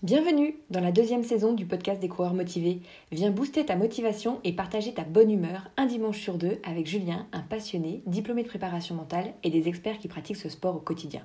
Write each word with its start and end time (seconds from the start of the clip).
Bienvenue 0.00 0.56
dans 0.70 0.80
la 0.80 0.90
deuxième 0.90 1.22
saison 1.22 1.52
du 1.52 1.64
podcast 1.64 2.00
des 2.00 2.08
coureurs 2.08 2.34
motivés. 2.34 2.80
Viens 3.12 3.30
booster 3.30 3.64
ta 3.64 3.76
motivation 3.76 4.40
et 4.42 4.52
partager 4.52 4.92
ta 4.92 5.04
bonne 5.04 5.30
humeur 5.30 5.70
un 5.76 5.86
dimanche 5.86 6.18
sur 6.18 6.38
deux 6.38 6.58
avec 6.64 6.88
Julien, 6.88 7.26
un 7.32 7.42
passionné, 7.42 8.02
diplômé 8.06 8.42
de 8.42 8.48
préparation 8.48 8.96
mentale 8.96 9.32
et 9.44 9.50
des 9.50 9.68
experts 9.68 9.98
qui 9.98 10.08
pratiquent 10.08 10.38
ce 10.38 10.48
sport 10.48 10.74
au 10.74 10.80
quotidien. 10.80 11.22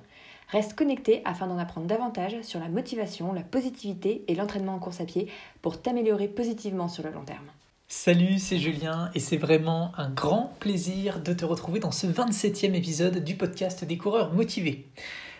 Reste 0.50 0.74
connecté 0.74 1.22
afin 1.24 1.48
d'en 1.48 1.58
apprendre 1.58 1.88
davantage 1.88 2.40
sur 2.42 2.60
la 2.60 2.68
motivation, 2.68 3.32
la 3.32 3.42
positivité 3.42 4.22
et 4.28 4.36
l'entraînement 4.36 4.74
en 4.74 4.78
course 4.78 5.00
à 5.00 5.06
pied 5.06 5.26
pour 5.60 5.82
t'améliorer 5.82 6.28
positivement 6.28 6.86
sur 6.86 7.02
le 7.02 7.10
long 7.10 7.24
terme. 7.24 7.50
Salut, 7.88 8.38
c'est 8.38 8.58
Julien 8.58 9.10
et 9.14 9.18
c'est 9.18 9.38
vraiment 9.38 9.92
un 9.96 10.10
grand 10.10 10.52
plaisir 10.60 11.20
de 11.20 11.32
te 11.32 11.44
retrouver 11.44 11.80
dans 11.80 11.90
ce 11.90 12.06
27e 12.06 12.74
épisode 12.74 13.24
du 13.24 13.34
podcast 13.34 13.84
des 13.84 13.96
coureurs 13.96 14.34
motivés. 14.34 14.86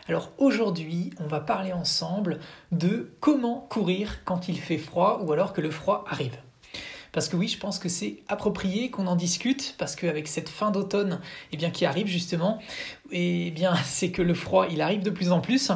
Alors 0.09 0.33
aujourd'hui, 0.39 1.11
on 1.21 1.27
va 1.27 1.39
parler 1.39 1.75
ensemble 1.75 2.41
de 2.73 3.13
comment 3.21 3.67
courir 3.69 4.25
quand 4.25 4.49
il 4.49 4.59
fait 4.59 4.79
froid 4.79 5.21
ou 5.23 5.33
alors 5.33 5.53
que 5.53 5.61
le 5.61 5.71
froid 5.71 6.07
arrive. 6.09 6.39
Parce 7.13 7.29
que 7.29 7.37
oui, 7.37 7.47
je 7.47 7.59
pense 7.59 7.79
que 7.79 7.91
c'est 7.91 8.23
approprié 8.27 8.91
qu'on 8.91 9.07
en 9.07 9.17
discute, 9.17 9.75
parce 9.77 9.97
qu'avec 9.97 10.27
cette 10.27 10.49
fin 10.49 10.71
d'automne 10.71 11.21
eh 11.53 11.71
qui 11.73 11.85
arrive 11.85 12.07
justement, 12.07 12.59
eh 13.11 13.51
bien, 13.51 13.75
c'est 13.85 14.11
que 14.11 14.23
le 14.23 14.35
froid, 14.35 14.67
il 14.71 14.81
arrive 14.81 15.03
de 15.03 15.11
plus 15.11 15.31
en 15.31 15.41
plus. 15.41 15.73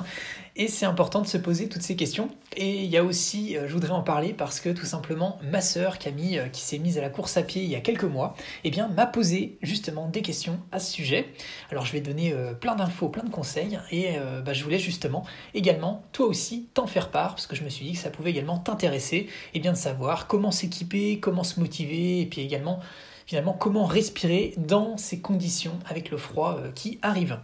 Et 0.54 0.68
c'est 0.68 0.84
important 0.84 1.22
de 1.22 1.26
se 1.26 1.38
poser 1.38 1.70
toutes 1.70 1.82
ces 1.82 1.96
questions. 1.96 2.28
Et 2.58 2.82
il 2.84 2.90
y 2.90 2.98
a 2.98 3.04
aussi, 3.04 3.56
euh, 3.56 3.66
je 3.66 3.72
voudrais 3.72 3.92
en 3.92 4.02
parler 4.02 4.34
parce 4.34 4.60
que 4.60 4.68
tout 4.68 4.84
simplement, 4.84 5.38
ma 5.42 5.62
sœur 5.62 5.98
Camille, 5.98 6.38
euh, 6.38 6.48
qui 6.48 6.60
s'est 6.60 6.78
mise 6.78 6.98
à 6.98 7.00
la 7.00 7.08
course 7.08 7.38
à 7.38 7.42
pied 7.42 7.62
il 7.62 7.70
y 7.70 7.74
a 7.74 7.80
quelques 7.80 8.04
mois, 8.04 8.34
eh 8.64 8.70
m'a 8.94 9.06
posé 9.06 9.56
justement 9.62 10.08
des 10.08 10.20
questions 10.20 10.60
à 10.70 10.78
ce 10.78 10.92
sujet. 10.92 11.28
Alors 11.70 11.86
je 11.86 11.92
vais 11.92 12.02
donner 12.02 12.34
euh, 12.34 12.52
plein 12.52 12.74
d'infos, 12.74 13.08
plein 13.08 13.22
de 13.22 13.30
conseils, 13.30 13.78
et 13.90 14.16
bah, 14.44 14.52
je 14.52 14.62
voulais 14.64 14.78
justement 14.78 15.24
également, 15.54 16.02
toi 16.12 16.26
aussi, 16.26 16.68
t'en 16.74 16.86
faire 16.86 17.10
part, 17.10 17.34
parce 17.34 17.46
que 17.46 17.56
je 17.56 17.62
me 17.62 17.68
suis 17.68 17.86
dit 17.86 17.92
que 17.92 17.98
ça 17.98 18.10
pouvait 18.10 18.30
également 18.30 18.58
t'intéresser, 18.58 19.28
eh 19.54 19.60
bien 19.60 19.72
de 19.72 19.76
savoir 19.76 20.26
comment 20.26 20.50
s'équiper, 20.50 21.20
comment 21.20 21.44
se 21.44 21.60
motiver, 21.60 22.20
et 22.20 22.26
puis 22.26 22.42
également, 22.42 22.80
finalement, 23.26 23.52
comment 23.52 23.84
respirer 23.84 24.54
dans 24.56 24.96
ces 24.96 25.20
conditions 25.20 25.78
avec 25.88 26.10
le 26.10 26.16
froid 26.16 26.58
qui 26.74 26.98
arrive. 27.02 27.38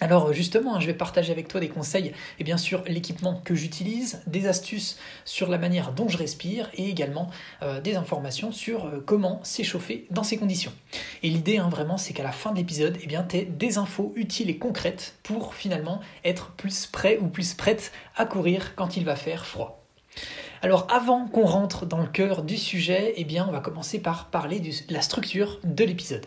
Alors 0.00 0.32
justement, 0.32 0.76
hein, 0.76 0.80
je 0.80 0.86
vais 0.86 0.94
partager 0.94 1.32
avec 1.32 1.48
toi 1.48 1.60
des 1.60 1.68
conseils 1.68 2.12
et 2.38 2.44
bien 2.44 2.56
sûr 2.56 2.84
l'équipement 2.86 3.40
que 3.44 3.54
j'utilise, 3.54 4.22
des 4.26 4.46
astuces 4.46 4.96
sur 5.24 5.48
la 5.48 5.58
manière 5.58 5.92
dont 5.92 6.08
je 6.08 6.16
respire 6.16 6.70
et 6.74 6.88
également 6.88 7.30
euh, 7.62 7.80
des 7.80 7.96
informations 7.96 8.52
sur 8.52 8.86
euh, 8.86 9.02
comment 9.04 9.40
s'échauffer 9.42 10.06
dans 10.10 10.22
ces 10.22 10.36
conditions. 10.36 10.72
Et 11.24 11.30
l'idée 11.30 11.58
hein, 11.58 11.68
vraiment 11.68 11.96
c'est 11.96 12.12
qu'à 12.12 12.22
la 12.22 12.32
fin 12.32 12.52
de 12.52 12.58
l'épisode, 12.58 12.96
eh 13.02 13.06
bien 13.06 13.24
tu 13.24 13.44
des 13.44 13.78
infos 13.78 14.12
utiles 14.14 14.50
et 14.50 14.58
concrètes 14.58 15.14
pour 15.22 15.54
finalement 15.54 16.00
être 16.24 16.52
plus 16.52 16.86
prêt 16.86 17.18
ou 17.20 17.26
plus 17.26 17.54
prête 17.54 17.90
à 18.16 18.24
courir 18.24 18.74
quand 18.76 18.96
il 18.96 19.04
va 19.04 19.16
faire 19.16 19.46
froid. 19.46 19.84
Alors 20.62 20.86
avant 20.90 21.26
qu'on 21.26 21.44
rentre 21.44 21.86
dans 21.86 22.00
le 22.00 22.08
cœur 22.08 22.42
du 22.42 22.56
sujet, 22.56 23.14
eh 23.16 23.24
bien 23.24 23.46
on 23.48 23.52
va 23.52 23.60
commencer 23.60 24.00
par 24.00 24.26
parler 24.26 24.60
de 24.60 24.70
la 24.90 25.02
structure 25.02 25.58
de 25.64 25.84
l'épisode. 25.84 26.26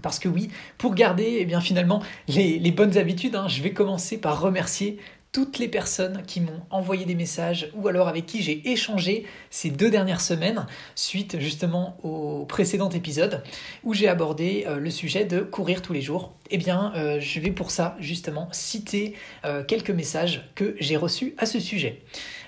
Parce 0.00 0.18
que 0.18 0.28
oui, 0.28 0.48
pour 0.78 0.94
garder 0.94 1.38
eh 1.40 1.44
bien, 1.44 1.60
finalement 1.60 2.02
les, 2.28 2.70
bonnes 2.70 2.96
habitudes, 2.96 3.36
hein, 3.36 3.48
je 3.48 3.62
vais 3.62 3.72
commencer 3.72 4.18
par 4.18 4.40
remercier 4.40 4.98
toutes 5.32 5.58
les 5.58 5.68
personnes 5.68 6.22
qui 6.26 6.42
m'ont 6.42 6.60
envoyé 6.68 7.06
des 7.06 7.14
messages 7.14 7.70
ou 7.74 7.88
alors 7.88 8.06
avec 8.06 8.26
qui 8.26 8.42
j'ai 8.42 8.70
échangé 8.70 9.24
ces 9.48 9.70
deux 9.70 9.90
dernières 9.90 10.20
semaines 10.20 10.66
suite 10.94 11.40
justement 11.40 11.96
au 12.02 12.44
précédent 12.44 12.90
épisode 12.90 13.42
où 13.82 13.94
j'ai 13.94 14.08
abordé 14.08 14.64
euh, 14.66 14.76
le 14.76 14.90
sujet 14.90 15.24
de 15.24 15.40
courir 15.40 15.80
tous 15.80 15.94
les 15.94 16.02
jours. 16.02 16.34
Eh 16.50 16.58
bien, 16.58 16.92
euh, 16.96 17.18
je 17.18 17.40
vais 17.40 17.50
pour 17.50 17.70
ça 17.70 17.96
justement 17.98 18.48
citer 18.52 19.14
euh, 19.46 19.64
quelques 19.64 19.90
messages 19.90 20.50
que 20.54 20.76
j'ai 20.80 20.98
reçus 20.98 21.34
à 21.38 21.46
ce 21.46 21.60
sujet. 21.60 22.02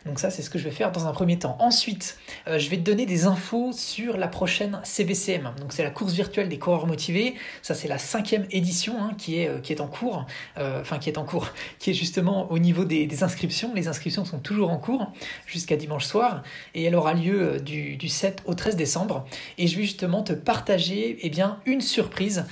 Donc 0.06 0.18
ça, 0.18 0.30
c'est 0.30 0.42
ce 0.42 0.50
que 0.50 0.58
je 0.58 0.64
vais 0.64 0.70
faire 0.70 0.92
dans 0.92 1.06
un 1.06 1.12
premier 1.12 1.38
temps. 1.38 1.56
Ensuite, 1.60 2.18
euh, 2.46 2.58
je 2.58 2.68
vais 2.68 2.76
te 2.76 2.82
donner 2.82 3.06
des 3.06 3.24
infos 3.24 3.72
sur 3.72 4.16
la 4.18 4.28
prochaine 4.28 4.80
CVCM. 4.84 5.52
Donc 5.58 5.72
c'est 5.72 5.82
la 5.82 5.90
course 5.90 6.12
virtuelle 6.12 6.48
des 6.48 6.58
coureurs 6.58 6.86
motivés. 6.86 7.34
Ça, 7.62 7.74
c'est 7.74 7.88
la 7.88 7.98
cinquième 7.98 8.46
édition 8.50 8.96
hein, 9.00 9.12
qui, 9.16 9.38
est, 9.38 9.48
euh, 9.48 9.60
qui 9.60 9.72
est 9.72 9.80
en 9.80 9.86
cours. 9.86 10.26
Euh, 10.58 10.80
enfin, 10.80 10.98
qui 10.98 11.08
est 11.08 11.16
en 11.16 11.24
cours, 11.24 11.48
qui 11.78 11.90
est 11.90 11.94
justement 11.94 12.50
au 12.50 12.58
niveau 12.58 12.84
des, 12.84 13.22
inscriptions. 13.22 13.72
Les 13.74 13.88
inscriptions 13.88 14.24
sont 14.24 14.40
toujours 14.40 14.70
en 14.70 14.78
cours 14.78 15.12
jusqu'à 15.46 15.76
dimanche 15.76 16.04
soir. 16.04 16.42
Et 16.74 16.84
elle 16.84 16.96
aura 16.96 17.14
lieu 17.14 17.60
du, 17.60 18.08
7 18.08 18.42
au 18.44 18.54
13 18.54 18.76
décembre. 18.76 19.24
Et 19.56 19.66
je 19.66 19.76
vais 19.76 19.82
justement 19.82 20.22
te 20.22 20.32
partager 20.32 21.18
eh 21.22 21.30
bien, 21.30 21.60
une 21.64 21.80
surprise 21.80 22.44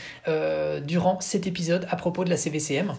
durant 0.84 1.20
cet 1.20 1.46
épisode 1.46 1.86
à 1.90 1.96
propos 1.96 2.24
de 2.24 2.30
la 2.30 2.36
CVCM. 2.36 2.94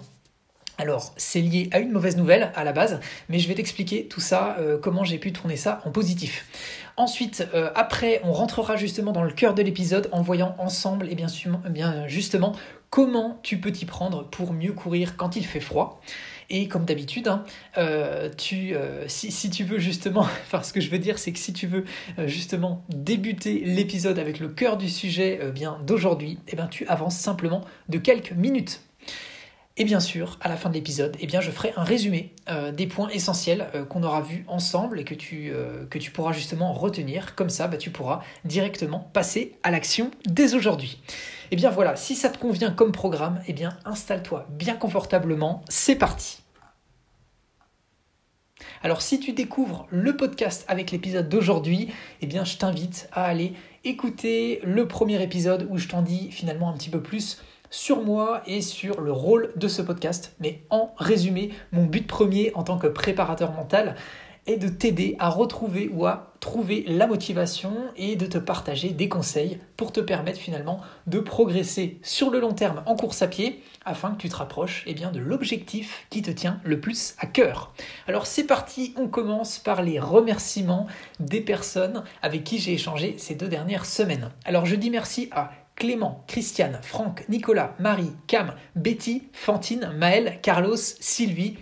Alors, 0.79 1.13
c'est 1.17 1.39
lié 1.39 1.69
à 1.71 1.79
une 1.79 1.91
mauvaise 1.91 2.17
nouvelle 2.17 2.51
à 2.55 2.63
la 2.63 2.71
base, 2.71 2.99
mais 3.29 3.37
je 3.37 3.47
vais 3.47 3.53
t'expliquer 3.53 4.07
tout 4.07 4.21
ça, 4.21 4.57
euh, 4.59 4.77
comment 4.79 5.03
j'ai 5.03 5.19
pu 5.19 5.31
tourner 5.31 5.55
ça 5.55 5.81
en 5.85 5.91
positif. 5.91 6.47
Ensuite, 6.97 7.47
euh, 7.53 7.69
après, 7.75 8.21
on 8.23 8.33
rentrera 8.33 8.75
justement 8.75 9.11
dans 9.11 9.23
le 9.23 9.31
cœur 9.31 9.53
de 9.53 9.61
l'épisode 9.61 10.09
en 10.11 10.23
voyant 10.23 10.55
ensemble, 10.57 11.09
et 11.09 11.15
bien, 11.15 11.27
eh 11.67 11.69
bien 11.69 12.07
justement, 12.07 12.55
comment 12.89 13.39
tu 13.43 13.59
peux 13.59 13.71
t'y 13.71 13.85
prendre 13.85 14.27
pour 14.29 14.51
mieux 14.51 14.73
courir 14.73 15.15
quand 15.15 15.35
il 15.35 15.45
fait 15.45 15.59
froid. 15.59 16.01
Et 16.49 16.67
comme 16.67 16.85
d'habitude, 16.85 17.27
hein, 17.27 17.43
euh, 17.77 18.29
si, 18.37 19.49
tu 19.51 19.63
veux 19.63 19.77
justement, 19.77 20.21
enfin 20.45 20.63
ce 20.63 20.73
que 20.73 20.81
je 20.81 20.89
veux 20.89 20.99
dire, 20.99 21.19
c'est 21.19 21.31
que 21.31 21.39
si 21.39 21.53
tu 21.53 21.67
veux 21.67 21.85
justement 22.25 22.83
débuter 22.89 23.59
l'épisode 23.59 24.17
avec 24.17 24.39
le 24.39 24.49
cœur 24.49 24.77
du 24.77 24.89
sujet 24.89 25.39
bien 25.53 25.79
d'aujourd'hui, 25.85 26.39
eh 26.47 26.55
bien 26.55 26.67
tu 26.67 26.85
avances 26.87 27.17
simplement 27.17 27.61
de 27.89 27.99
quelques 27.99 28.33
minutes. 28.33 28.81
Et 29.75 29.85
bien 29.85 29.99
sûr, 29.99 30.37
à 30.39 30.49
la 30.49 30.55
fin 30.55 30.69
de 30.69 30.75
l'épisode, 30.75 31.17
eh 31.19 31.27
je 31.27 31.49
ferai 31.49 31.73
un 31.75 31.83
résumé 31.83 32.31
euh, 32.47 32.71
des 32.71 32.85
points 32.85 33.09
essentiels 33.09 33.71
euh, 33.73 33.85
qu'on 33.85 34.03
aura 34.03 34.21
vus 34.21 34.45
ensemble 34.47 34.99
et 34.99 35.03
que 35.03 35.15
tu, 35.15 35.49
euh, 35.51 35.87
que 35.87 35.97
tu 35.97 36.11
pourras 36.11 36.31
justement 36.31 36.73
retenir. 36.73 37.33
Comme 37.33 37.49
ça, 37.49 37.67
bah, 37.67 37.77
tu 37.77 37.89
pourras 37.89 38.21
directement 38.45 39.09
passer 39.13 39.57
à 39.63 39.71
l'action 39.71 40.11
dès 40.27 40.53
aujourd'hui. 40.53 41.01
Et 41.09 41.53
eh 41.53 41.55
bien 41.55 41.71
voilà, 41.71 41.95
si 41.95 42.15
ça 42.15 42.29
te 42.29 42.37
convient 42.37 42.69
comme 42.69 42.91
programme, 42.91 43.41
eh 43.47 43.53
bien 43.53 43.77
installe-toi 43.83 44.45
bien 44.51 44.75
confortablement. 44.75 45.63
C'est 45.69 45.95
parti. 45.95 46.43
Alors 48.83 49.01
si 49.01 49.19
tu 49.19 49.33
découvres 49.33 49.87
le 49.89 50.15
podcast 50.15 50.65
avec 50.67 50.91
l'épisode 50.91 51.29
d'aujourd'hui, 51.29 51.89
eh 52.21 52.27
bien 52.27 52.43
je 52.43 52.57
t'invite 52.57 53.09
à 53.11 53.25
aller 53.25 53.53
écouter 53.83 54.61
le 54.63 54.87
premier 54.87 55.21
épisode 55.23 55.67
où 55.69 55.77
je 55.77 55.87
t'en 55.87 56.03
dis 56.03 56.31
finalement 56.31 56.69
un 56.69 56.77
petit 56.77 56.89
peu 56.89 57.01
plus 57.01 57.41
sur 57.73 58.03
moi 58.03 58.43
et 58.45 58.61
sur 58.61 59.01
le 59.01 59.11
rôle 59.11 59.51
de 59.55 59.67
ce 59.67 59.81
podcast. 59.81 60.35
Mais 60.39 60.61
en 60.69 60.93
résumé, 60.95 61.49
mon 61.71 61.85
but 61.85 62.05
premier 62.05 62.51
en 62.53 62.63
tant 62.63 62.77
que 62.77 62.85
préparateur 62.85 63.51
mental 63.51 63.95
est 64.45 64.57
de 64.57 64.67
t'aider 64.67 65.15
à 65.19 65.29
retrouver 65.29 65.89
ou 65.91 66.05
à 66.05 66.33
trouver 66.39 66.83
la 66.87 67.07
motivation 67.07 67.73
et 67.95 68.15
de 68.15 68.25
te 68.27 68.37
partager 68.37 68.89
des 68.89 69.09
conseils 69.09 69.59
pour 69.75 69.91
te 69.91 70.01
permettre 70.01 70.39
finalement 70.39 70.81
de 71.07 71.19
progresser 71.19 71.97
sur 72.03 72.29
le 72.29 72.39
long 72.39 72.53
terme 72.53 72.83
en 72.85 72.95
course 72.95 73.21
à 73.21 73.27
pied 73.27 73.63
afin 73.85 74.11
que 74.11 74.21
tu 74.21 74.29
te 74.29 74.35
rapproches 74.35 74.83
eh 74.85 74.93
bien, 74.93 75.11
de 75.11 75.19
l'objectif 75.19 76.05
qui 76.09 76.21
te 76.21 76.31
tient 76.31 76.59
le 76.65 76.79
plus 76.79 77.15
à 77.17 77.25
cœur. 77.25 77.73
Alors 78.07 78.27
c'est 78.27 78.43
parti, 78.43 78.93
on 78.97 79.07
commence 79.07 79.57
par 79.57 79.81
les 79.81 79.99
remerciements 79.99 80.85
des 81.19 81.41
personnes 81.41 82.03
avec 82.21 82.43
qui 82.43 82.59
j'ai 82.59 82.73
échangé 82.73 83.15
ces 83.17 83.33
deux 83.33 83.47
dernières 83.47 83.85
semaines. 83.85 84.29
Alors 84.45 84.65
je 84.65 84.75
dis 84.75 84.89
merci 84.89 85.29
à 85.31 85.51
Clément, 85.83 86.23
Christiane, 86.29 86.79
Franck, 86.81 87.27
Nicolas, 87.27 87.75
Marie, 87.77 88.13
Cam, 88.27 88.55
Betty, 88.73 89.23
Fantine, 89.33 89.91
Maëlle, 89.93 90.39
Carlos, 90.41 90.77
Sylvie, 90.77 91.57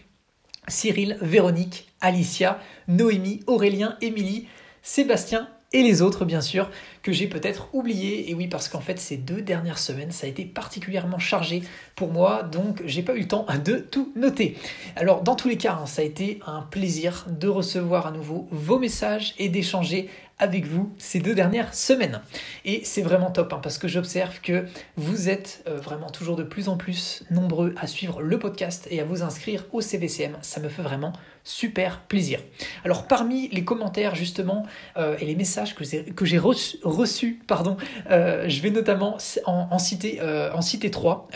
Cyril, 0.68 1.18
Véronique, 1.22 1.92
Alicia, 2.02 2.60
Noémie, 2.88 3.40
Aurélien, 3.48 3.98
Émilie, 4.00 4.48
Sébastien 4.84 5.50
et 5.74 5.84
les 5.84 6.02
autres 6.02 6.26
bien 6.26 6.42
sûr 6.42 6.70
que 7.04 7.12
j'ai 7.12 7.28
peut-être 7.28 7.70
oublié 7.74 8.30
et 8.30 8.34
oui 8.34 8.48
parce 8.48 8.70
qu'en 8.70 8.82
fait 8.82 9.00
ces 9.00 9.18
deux 9.18 9.42
dernières 9.42 9.80
semaines 9.80 10.12
ça 10.12 10.28
a 10.28 10.30
été 10.30 10.46
particulièrement 10.46 11.20
chargé 11.20 11.64
pour 11.96 12.12
moi 12.12 12.44
donc 12.44 12.82
j'ai 12.86 13.04
pas 13.04 13.16
eu 13.16 13.22
le 13.22 13.28
temps 13.28 13.46
de 13.64 13.78
tout 13.78 14.12
noter 14.16 14.58
alors 14.96 15.22
dans 15.22 15.36
tous 15.36 15.48
les 15.48 15.58
cas 15.58 15.80
hein, 15.82 15.86
ça 15.86 16.02
a 16.02 16.06
été 16.06 16.40
un 16.46 16.62
plaisir 16.62 17.26
de 17.30 17.48
recevoir 17.48 18.08
à 18.08 18.12
nouveau 18.12 18.48
vos 18.52 18.80
messages 18.80 19.34
et 19.38 19.50
d'échanger 19.50 20.10
avec 20.42 20.66
vous 20.66 20.92
ces 20.98 21.20
deux 21.20 21.36
dernières 21.36 21.74
semaines. 21.74 22.20
Et 22.66 22.82
c'est 22.84 23.04
vraiment 23.04 23.32
top 23.32 23.54
hein, 23.54 23.60
parce 23.62 23.78
que 23.78 23.88
j'observe 23.88 24.42
que 24.42 24.66
vous 24.98 25.30
êtes 25.30 25.64
euh, 25.68 25.78
vraiment 25.78 26.10
toujours 26.10 26.36
de 26.36 26.44
plus 26.44 26.68
en 26.68 26.78
plus 26.78 27.24
nombreux 27.30 27.74
à 27.78 27.88
suivre 27.88 28.22
le 28.22 28.40
podcast 28.40 28.88
et 28.90 29.00
à 29.00 29.06
vous 29.06 29.22
inscrire 29.22 29.66
au 29.72 29.82
CVCM. 29.82 30.38
Ça 30.42 30.60
me 30.60 30.68
fait 30.68 30.82
vraiment 30.82 31.14
super 31.44 32.02
plaisir. 32.02 32.40
Alors 32.86 33.08
parmi 33.08 33.48
les 33.50 33.64
commentaires 33.64 34.16
justement 34.16 34.66
euh, 34.98 35.18
et 35.20 35.26
les 35.26 35.36
messages 35.36 35.76
que 35.76 36.26
j'ai 36.26 36.38
reçus, 36.38 37.42
pardon, 37.48 37.78
euh, 38.10 38.48
je 38.48 38.62
vais 38.62 38.72
notamment 38.72 39.18
en, 39.46 39.80
citer, 39.80 40.22
en 40.22 40.62
citer 40.62 40.92
trois, 40.92 41.28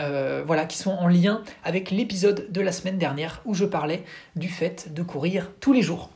voilà, 0.45 0.65
qui 0.65 0.77
sont 0.77 0.91
en 0.91 1.07
lien 1.07 1.43
avec 1.63 1.91
l'épisode 1.91 2.51
de 2.51 2.61
la 2.61 2.71
semaine 2.71 2.97
dernière 2.97 3.41
où 3.45 3.53
je 3.53 3.65
parlais 3.65 4.03
du 4.35 4.49
fait 4.49 4.93
de 4.93 5.03
courir 5.03 5.51
tous 5.59 5.73
les 5.73 5.81
jours. 5.81 6.09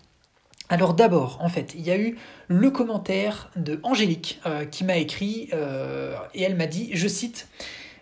Alors 0.70 0.94
d'abord, 0.94 1.40
en 1.42 1.50
fait, 1.50 1.74
il 1.76 1.82
y 1.82 1.90
a 1.90 1.98
eu 1.98 2.16
le 2.48 2.70
commentaire 2.70 3.50
de 3.56 3.80
Angélique 3.82 4.40
euh, 4.46 4.66
qui 4.66 4.84
m'a 4.84 4.98
écrit 4.98 5.50
euh, 5.54 6.16
et 6.36 6.44
elle 6.44 6.56
m'a 6.56 6.68
dit, 6.68 6.92
je 6.94 7.08
cite, 7.08 7.48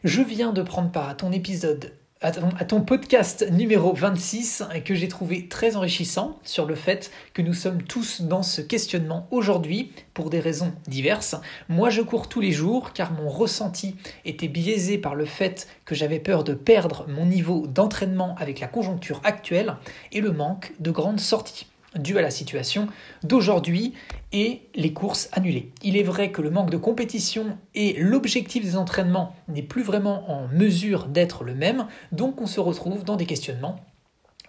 Je 0.03 0.21
viens 0.21 0.51
de 0.51 0.61
prendre 0.61 0.91
part 0.91 1.07
à 1.07 1.15
ton 1.15 1.31
épisode 1.31 1.93
à 2.19 2.31
ton, 2.31 2.81
podcast 2.81 3.45
numéro 3.51 3.93
26 3.93 4.63
que 4.83 4.95
j'ai 4.95 5.07
trouvé 5.07 5.47
très 5.47 5.75
enrichissant 5.75 6.39
sur 6.43 6.65
le 6.65 6.73
fait 6.73 7.11
que 7.35 7.43
nous 7.43 7.53
sommes 7.53 7.83
tous 7.83 8.21
dans 8.21 8.41
ce 8.41 8.61
questionnement 8.61 9.27
aujourd'hui 9.29 9.91
pour 10.15 10.31
des 10.31 10.39
raisons 10.39 10.73
diverses. 10.87 11.35
Moi 11.69 11.91
je 11.91 12.01
cours 12.01 12.27
tous 12.27 12.41
les 12.41 12.51
jours 12.51 12.93
car 12.93 13.11
mon 13.11 13.29
ressenti 13.29 13.95
était 14.25 14.47
biaisé 14.47 14.97
par 14.97 15.13
le 15.13 15.25
fait 15.25 15.67
que 15.85 15.93
j'avais 15.93 16.19
peur 16.19 16.43
de 16.43 16.55
perdre 16.55 17.05
mon 17.07 17.27
niveau 17.27 17.67
d'entraînement 17.67 18.35
avec 18.39 18.59
la 18.61 18.67
conjoncture 18.67 19.21
actuelle 19.23 19.75
et 20.11 20.21
le 20.21 20.31
manque 20.31 20.73
de 20.79 20.89
grandes 20.89 21.19
sorties 21.19 21.67
dû 21.95 22.17
à 22.17 22.21
la 22.21 22.31
situation 22.31 22.87
d'aujourd'hui 23.23 23.93
et 24.31 24.61
les 24.75 24.93
courses 24.93 25.29
annulées. 25.31 25.71
Il 25.83 25.97
est 25.97 26.03
vrai 26.03 26.31
que 26.31 26.41
le 26.41 26.49
manque 26.49 26.69
de 26.69 26.77
compétition 26.77 27.57
et 27.75 27.93
l'objectif 27.97 28.63
des 28.63 28.75
entraînements 28.75 29.35
n'est 29.47 29.63
plus 29.63 29.83
vraiment 29.83 30.29
en 30.29 30.47
mesure 30.47 31.05
d'être 31.05 31.43
le 31.43 31.55
même, 31.55 31.87
donc 32.11 32.41
on 32.41 32.47
se 32.47 32.59
retrouve 32.59 33.03
dans 33.03 33.15
des 33.15 33.25
questionnements 33.25 33.79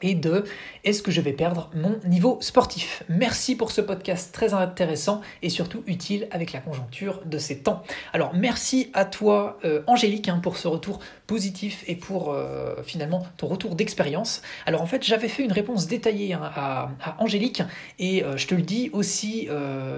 et 0.02 0.14
de 0.14 0.44
est-ce 0.84 1.02
que 1.02 1.10
je 1.10 1.20
vais 1.20 1.32
perdre 1.32 1.70
mon 1.74 1.98
niveau 2.04 2.38
sportif 2.40 3.02
Merci 3.08 3.56
pour 3.56 3.70
ce 3.70 3.80
podcast 3.80 4.32
très 4.32 4.54
intéressant 4.54 5.20
et 5.42 5.50
surtout 5.50 5.82
utile 5.86 6.28
avec 6.30 6.52
la 6.52 6.60
conjoncture 6.60 7.22
de 7.24 7.38
ces 7.38 7.58
temps. 7.58 7.82
Alors 8.12 8.34
merci 8.34 8.90
à 8.94 9.04
toi 9.04 9.58
euh, 9.64 9.82
Angélique 9.86 10.28
hein, 10.28 10.40
pour 10.42 10.56
ce 10.56 10.68
retour 10.68 11.00
positif 11.26 11.84
et 11.86 11.96
pour 11.96 12.32
euh, 12.32 12.76
finalement 12.84 13.26
ton 13.36 13.48
retour 13.48 13.74
d'expérience. 13.74 14.42
Alors 14.66 14.82
en 14.82 14.86
fait 14.86 15.04
j'avais 15.04 15.28
fait 15.28 15.44
une 15.44 15.52
réponse 15.52 15.86
détaillée 15.86 16.32
hein, 16.32 16.50
à, 16.54 16.90
Angélique 17.18 17.62
et 17.98 18.24
euh, 18.24 18.36
je 18.36 18.46
te 18.46 18.54
le 18.54 18.62
dis 18.62 18.90
aussi 18.92 19.48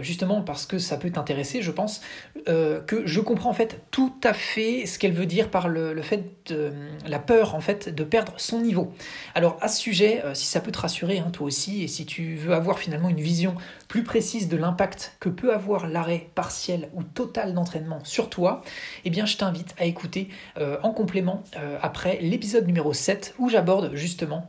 justement 0.00 0.42
parce 0.42 0.66
que 0.66 0.78
ça 0.78 0.96
peut 0.96 1.10
t'intéresser 1.10 1.62
je 1.62 1.70
pense 1.70 2.00
que 2.46 3.02
je 3.04 3.20
comprends 3.20 3.50
en 3.50 3.54
fait 3.54 3.82
tout 3.90 4.14
à 4.24 4.32
fait 4.32 4.86
ce 4.86 4.98
qu'elle 4.98 5.12
veut 5.12 5.26
dire 5.26 5.50
par 5.50 5.68
le, 5.68 6.00
fait 6.02 6.24
de 6.46 6.72
la 7.06 7.18
peur 7.18 7.54
en 7.54 7.60
fait 7.60 7.94
de 7.94 8.04
perdre 8.04 8.32
son 8.36 8.60
niveau. 8.60 8.92
Alors 9.34 9.58
à 9.60 9.68
euh, 10.00 10.34
si 10.34 10.46
ça 10.46 10.60
peut 10.60 10.72
te 10.72 10.78
rassurer, 10.78 11.18
hein, 11.18 11.30
toi 11.32 11.46
aussi, 11.46 11.82
et 11.82 11.88
si 11.88 12.06
tu 12.06 12.36
veux 12.36 12.54
avoir 12.54 12.78
finalement 12.78 13.08
une 13.08 13.20
vision 13.20 13.54
plus 13.88 14.04
précise 14.04 14.48
de 14.48 14.56
l'impact 14.56 15.16
que 15.20 15.28
peut 15.28 15.52
avoir 15.52 15.86
l'arrêt 15.86 16.28
partiel 16.34 16.88
ou 16.94 17.02
total 17.02 17.54
d'entraînement 17.54 18.04
sur 18.04 18.30
toi, 18.30 18.62
eh 19.04 19.10
bien 19.10 19.26
je 19.26 19.36
t'invite 19.36 19.74
à 19.78 19.84
écouter 19.84 20.28
euh, 20.58 20.78
en 20.82 20.92
complément 20.92 21.42
euh, 21.56 21.78
après 21.82 22.18
l'épisode 22.20 22.66
numéro 22.66 22.92
7 22.92 23.34
où 23.38 23.48
j'aborde 23.48 23.94
justement 23.94 24.46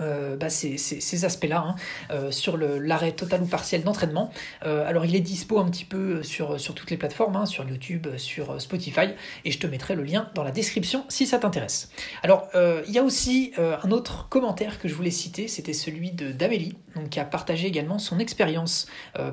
euh, 0.00 0.36
bah, 0.36 0.50
ces, 0.50 1.24
aspects-là 1.24 1.64
hein, 1.66 1.74
euh, 2.10 2.30
sur 2.30 2.56
l'arrêt 2.56 3.12
total 3.12 3.42
ou 3.42 3.46
partiel 3.46 3.82
d'entraînement. 3.82 4.30
Euh, 4.64 4.86
alors 4.86 5.04
il 5.04 5.14
est 5.14 5.20
dispo 5.20 5.58
un 5.58 5.68
petit 5.68 5.84
peu 5.84 6.22
sur, 6.22 6.56
toutes 6.74 6.90
les 6.90 6.96
plateformes, 6.96 7.36
hein, 7.36 7.46
sur 7.46 7.68
YouTube, 7.68 8.06
sur 8.16 8.60
Spotify, 8.60 9.10
et 9.44 9.50
je 9.50 9.58
te 9.58 9.66
mettrai 9.66 9.94
le 9.94 10.02
lien 10.02 10.30
dans 10.34 10.42
la 10.42 10.50
description 10.50 11.04
si 11.08 11.26
ça 11.26 11.38
t'intéresse. 11.38 11.90
Alors 12.22 12.48
il 12.86 12.92
y 12.92 12.98
a 12.98 13.02
aussi 13.02 13.52
un 13.58 13.90
autre 13.90 14.28
commentaire 14.28 14.78
que 14.78 14.88
je 14.88 14.94
voulais 14.94 15.10
citer, 15.10 15.48
c'était 15.48 15.72
celui 15.72 16.12
d'Amélie, 16.12 16.76
qui 17.10 17.20
a 17.20 17.24
partagé 17.24 17.66
également 17.66 17.98
son 17.98 18.18
expérience 18.18 18.86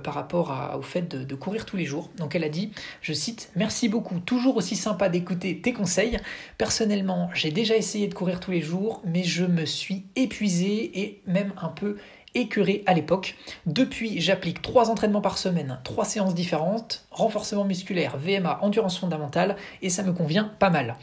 par 0.04 0.14
rapport 0.14 0.76
au 0.78 0.82
fait 0.82 1.02
de, 1.02 1.24
de, 1.24 1.36
courir 1.36 1.66
tous 1.66 1.78
les 1.78 1.86
jours. 1.86 2.10
Donc 2.18 2.36
elle 2.36 2.44
a 2.44 2.50
dit, 2.50 2.72
je 3.02 3.14
cite, 3.14 3.52
Merci 3.56 3.90
beaucoup, 3.90 4.20
toujours 4.20 4.58
aussi 4.58 4.76
sympa 4.76 5.10
d'écouter 5.10 5.60
tes 5.62 5.74
conseils. 5.74 6.20
Personnellement, 6.58 7.30
j'ai 7.34 7.52
déjà 7.52 7.76
essayé 7.76 8.08
de 8.08 8.14
courir 8.14 8.40
tous 8.40 8.52
les 8.52 8.62
jours, 8.62 9.02
mais 9.06 9.24
je 9.24 9.46
me 9.46 9.66
suis 9.66 10.06
épuisé 10.16 10.57
et 10.66 11.22
même 11.26 11.54
un 11.62 11.70
peu 11.70 11.98
écœuré 12.36 12.84
à 12.86 12.94
l'époque. 12.94 13.36
Depuis, 13.66 14.22
j'applique 14.22 14.62
trois 14.62 14.90
entraînements 14.90 15.22
par 15.22 15.38
semaine, 15.38 15.80
trois 15.84 16.06
séances 16.06 16.36
différentes, 16.36 17.06
renforcement 17.12 17.64
musculaire, 17.64 18.18
VMA, 18.18 18.60
endurance 18.62 18.98
fondamentale, 19.00 19.56
et 19.82 19.90
ça 19.90 20.04
me 20.04 20.14
convient 20.14 20.52
pas 20.60 20.70
mal. 20.70 20.96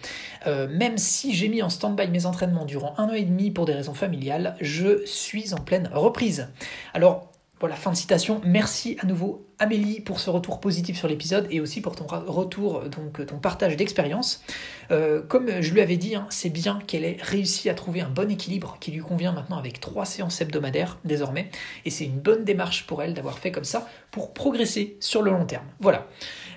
Euh, 0.46 0.68
même 0.68 0.98
si 0.98 1.34
j'ai 1.34 1.48
mis 1.48 1.62
en 1.62 1.70
stand-by 1.70 2.08
mes 2.08 2.26
entraînements 2.26 2.64
durant 2.64 2.94
un 2.98 3.04
an 3.04 3.12
et 3.12 3.22
demi 3.22 3.50
pour 3.50 3.66
des 3.66 3.74
raisons 3.74 3.94
familiales, 3.94 4.56
je 4.60 5.04
suis 5.06 5.54
en 5.54 5.58
pleine 5.58 5.90
reprise. 5.92 6.48
Alors, 6.92 7.33
voilà, 7.60 7.76
fin 7.76 7.92
de 7.92 7.96
citation. 7.96 8.40
Merci 8.44 8.96
à 9.00 9.06
nouveau 9.06 9.46
Amélie 9.58 10.00
pour 10.00 10.18
ce 10.18 10.28
retour 10.28 10.60
positif 10.60 10.98
sur 10.98 11.06
l'épisode 11.06 11.46
et 11.50 11.60
aussi 11.60 11.80
pour 11.80 11.94
ton 11.94 12.06
retour, 12.06 12.82
donc 12.88 13.24
ton 13.24 13.38
partage 13.38 13.76
d'expérience. 13.76 14.42
Euh, 14.90 15.22
comme 15.22 15.62
je 15.62 15.72
lui 15.72 15.80
avais 15.80 15.96
dit, 15.96 16.16
hein, 16.16 16.26
c'est 16.30 16.50
bien 16.50 16.80
qu'elle 16.86 17.04
ait 17.04 17.16
réussi 17.20 17.70
à 17.70 17.74
trouver 17.74 18.00
un 18.00 18.10
bon 18.10 18.30
équilibre 18.30 18.76
qui 18.80 18.90
lui 18.90 19.00
convient 19.00 19.32
maintenant 19.32 19.56
avec 19.56 19.80
trois 19.80 20.04
séances 20.04 20.40
hebdomadaires 20.40 20.98
désormais. 21.04 21.48
Et 21.84 21.90
c'est 21.90 22.04
une 22.04 22.18
bonne 22.18 22.44
démarche 22.44 22.86
pour 22.86 23.02
elle 23.02 23.14
d'avoir 23.14 23.38
fait 23.38 23.52
comme 23.52 23.64
ça 23.64 23.88
pour 24.10 24.34
progresser 24.34 24.96
sur 24.98 25.22
le 25.22 25.30
long 25.30 25.46
terme. 25.46 25.66
Voilà. 25.78 26.08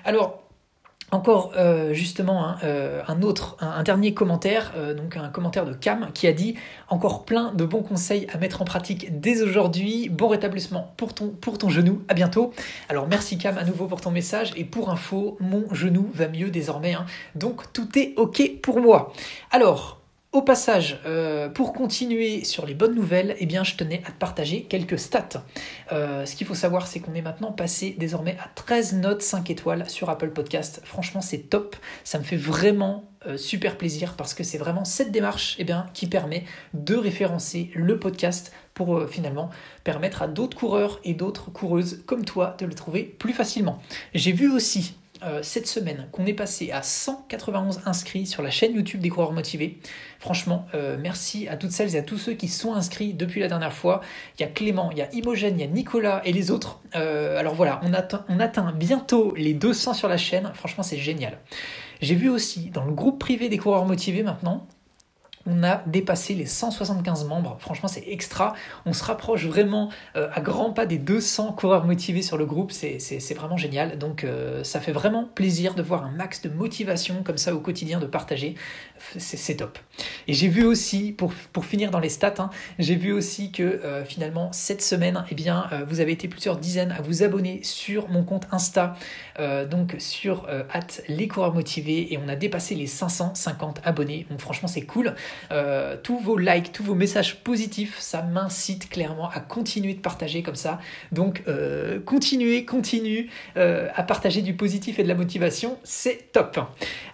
Alors, 0.04 0.47
encore 1.10 1.52
euh, 1.56 1.94
justement 1.94 2.46
hein, 2.46 2.58
euh, 2.64 3.02
un 3.08 3.22
autre, 3.22 3.56
un, 3.60 3.82
dernier 3.82 4.12
commentaire, 4.12 4.72
euh, 4.76 4.94
donc 4.94 5.16
un 5.16 5.28
commentaire 5.28 5.64
de 5.64 5.72
Cam 5.72 6.10
qui 6.12 6.26
a 6.26 6.32
dit 6.32 6.54
encore 6.88 7.24
plein 7.24 7.52
de 7.52 7.64
bons 7.64 7.82
conseils 7.82 8.26
à 8.32 8.38
mettre 8.38 8.60
en 8.60 8.64
pratique 8.64 9.20
dès 9.20 9.42
aujourd'hui. 9.42 10.08
Bon 10.10 10.28
rétablissement 10.28 10.92
pour 10.96 11.14
ton, 11.14 11.28
pour 11.28 11.58
ton 11.58 11.70
genou. 11.70 12.02
À 12.08 12.14
bientôt. 12.14 12.52
Alors 12.88 13.08
merci 13.08 13.38
Cam 13.38 13.56
à 13.56 13.64
nouveau 13.64 13.86
pour 13.86 14.00
ton 14.00 14.10
message 14.10 14.52
et 14.56 14.64
pour 14.64 14.90
info, 14.90 15.36
mon 15.40 15.64
genou 15.72 16.10
va 16.12 16.28
mieux 16.28 16.50
désormais. 16.50 16.94
Hein. 16.94 17.06
donc 17.34 17.72
tout 17.72 17.98
est 17.98 18.14
ok 18.16 18.60
pour 18.62 18.80
moi. 18.80 19.12
Alors 19.50 19.97
au 20.32 20.42
passage, 20.42 21.00
euh, 21.06 21.48
pour 21.48 21.72
continuer 21.72 22.44
sur 22.44 22.66
les 22.66 22.74
bonnes 22.74 22.94
nouvelles, 22.94 23.34
eh 23.38 23.46
bien, 23.46 23.64
je 23.64 23.76
tenais 23.76 24.02
à 24.04 24.10
te 24.10 24.18
partager 24.18 24.62
quelques 24.64 24.98
stats. 24.98 25.42
Euh, 25.90 26.26
ce 26.26 26.36
qu'il 26.36 26.46
faut 26.46 26.54
savoir, 26.54 26.86
c'est 26.86 27.00
qu'on 27.00 27.14
est 27.14 27.22
maintenant 27.22 27.50
passé 27.50 27.96
désormais 27.98 28.36
à 28.38 28.48
13 28.54 28.96
notes 28.96 29.22
5 29.22 29.48
étoiles 29.48 29.88
sur 29.88 30.10
Apple 30.10 30.28
Podcast. 30.30 30.82
Franchement, 30.84 31.22
c'est 31.22 31.48
top. 31.48 31.76
Ça 32.04 32.18
me 32.18 32.24
fait 32.24 32.36
vraiment 32.36 33.10
euh, 33.26 33.38
super 33.38 33.78
plaisir 33.78 34.16
parce 34.16 34.34
que 34.34 34.44
c'est 34.44 34.58
vraiment 34.58 34.84
cette 34.84 35.12
démarche 35.12 35.56
eh 35.58 35.64
qui 35.94 36.06
permet 36.06 36.44
de 36.74 36.94
référencer 36.94 37.70
le 37.74 37.98
podcast 37.98 38.52
pour 38.74 39.08
finalement 39.08 39.48
permettre 39.82 40.20
à 40.20 40.28
d'autres 40.28 40.56
coureurs 40.58 41.00
et 41.04 41.14
d'autres 41.14 41.50
coureuses 41.50 42.02
comme 42.06 42.26
toi 42.26 42.54
de 42.58 42.66
le 42.66 42.74
trouver 42.74 43.02
plus 43.02 43.32
facilement. 43.32 43.82
J'ai 44.14 44.32
vu 44.32 44.52
aussi 44.52 44.94
euh, 45.22 45.40
cette 45.42 45.66
semaine 45.66 46.08
qu'on 46.12 46.26
est 46.26 46.34
passé 46.34 46.70
à 46.70 46.82
191 46.82 47.80
inscrits 47.86 48.26
sur 48.26 48.42
la 48.42 48.50
chaîne 48.50 48.74
YouTube 48.74 49.00
des 49.00 49.08
coureurs 49.08 49.32
motivés. 49.32 49.78
Franchement, 50.18 50.66
euh, 50.74 50.96
merci 51.00 51.48
à 51.48 51.56
toutes 51.56 51.72
celles 51.72 51.94
et 51.96 51.98
à 51.98 52.02
tous 52.02 52.18
ceux 52.18 52.34
qui 52.34 52.48
sont 52.48 52.74
inscrits 52.74 53.14
depuis 53.14 53.40
la 53.40 53.48
dernière 53.48 53.72
fois. 53.72 54.00
Il 54.38 54.42
y 54.42 54.44
a 54.44 54.48
Clément, 54.48 54.90
il 54.90 54.98
y 54.98 55.02
a 55.02 55.12
Imogène, 55.12 55.58
il 55.58 55.60
y 55.60 55.64
a 55.64 55.70
Nicolas 55.70 56.22
et 56.24 56.32
les 56.32 56.50
autres. 56.50 56.80
Euh, 56.94 57.38
alors 57.38 57.54
voilà, 57.54 57.80
on 57.82 57.92
atteint, 57.94 58.24
on 58.28 58.40
atteint 58.40 58.72
bientôt 58.72 59.34
les 59.36 59.54
200 59.54 59.94
sur 59.94 60.08
la 60.08 60.16
chaîne. 60.16 60.50
Franchement, 60.54 60.82
c'est 60.82 60.98
génial. 60.98 61.38
J'ai 62.00 62.14
vu 62.14 62.28
aussi 62.28 62.70
dans 62.70 62.84
le 62.84 62.92
groupe 62.92 63.18
privé 63.18 63.48
des 63.48 63.58
coureurs 63.58 63.86
motivés 63.86 64.22
maintenant, 64.22 64.66
on 65.48 65.62
a 65.62 65.82
dépassé 65.86 66.34
les 66.34 66.46
175 66.46 67.24
membres. 67.24 67.56
Franchement, 67.60 67.88
c'est 67.88 68.04
extra. 68.06 68.54
On 68.84 68.92
se 68.92 69.02
rapproche 69.02 69.46
vraiment 69.46 69.90
euh, 70.16 70.28
à 70.34 70.40
grands 70.40 70.72
pas 70.72 70.86
des 70.86 70.98
200 70.98 71.52
coureurs 71.52 71.84
motivés 71.84 72.22
sur 72.22 72.36
le 72.36 72.44
groupe. 72.44 72.70
C'est 72.70 73.34
vraiment 73.34 73.56
génial. 73.56 73.98
Donc, 73.98 74.24
euh, 74.24 74.62
ça 74.62 74.80
fait 74.80 74.92
vraiment 74.92 75.24
plaisir 75.24 75.74
de 75.74 75.82
voir 75.82 76.04
un 76.04 76.10
max 76.10 76.42
de 76.42 76.50
motivation 76.50 77.22
comme 77.22 77.38
ça 77.38 77.54
au 77.54 77.60
quotidien, 77.60 77.98
de 77.98 78.06
partager. 78.06 78.54
C'est 79.16 79.56
top. 79.56 79.78
Et 80.26 80.34
j'ai 80.34 80.48
vu 80.48 80.64
aussi, 80.64 81.12
pour, 81.12 81.32
finir 81.64 81.90
dans 81.90 82.00
les 82.00 82.08
stats, 82.08 82.34
hein, 82.38 82.50
j'ai 82.78 82.94
vu 82.94 83.12
aussi 83.12 83.50
que 83.50 83.62
euh, 83.62 84.04
finalement, 84.04 84.52
cette 84.52 84.82
semaine, 84.82 85.24
eh 85.30 85.34
bien, 85.34 85.68
vous 85.88 86.00
avez 86.00 86.12
été 86.12 86.28
plusieurs 86.28 86.56
dizaines 86.56 86.92
à 86.92 87.00
vous 87.00 87.22
abonner 87.22 87.60
sur 87.62 88.08
mon 88.08 88.22
compte 88.22 88.46
Insta, 88.52 88.94
donc 89.70 89.96
sur 89.98 90.46
les 91.08 91.28
coureurs 91.28 91.54
motivés, 91.54 92.12
et 92.12 92.18
on 92.18 92.28
a 92.28 92.36
dépassé 92.36 92.74
les 92.74 92.86
550 92.86 93.80
abonnés. 93.84 94.26
Donc, 94.30 94.40
franchement, 94.40 94.68
c'est 94.68 94.82
cool. 94.82 95.14
Euh, 95.50 95.96
tous 96.02 96.18
vos 96.18 96.36
likes, 96.36 96.72
tous 96.72 96.82
vos 96.82 96.94
messages 96.94 97.42
positifs, 97.42 97.98
ça 97.98 98.22
m'incite 98.22 98.88
clairement 98.88 99.28
à 99.30 99.40
continuer 99.40 99.94
de 99.94 100.00
partager 100.00 100.42
comme 100.42 100.54
ça. 100.54 100.78
Donc 101.12 101.42
euh, 101.48 102.00
continuez, 102.00 102.64
continuez 102.64 103.28
euh, 103.56 103.88
à 103.94 104.02
partager 104.02 104.42
du 104.42 104.54
positif 104.54 104.98
et 104.98 105.02
de 105.02 105.08
la 105.08 105.14
motivation, 105.14 105.78
c'est 105.84 106.32
top. 106.32 106.58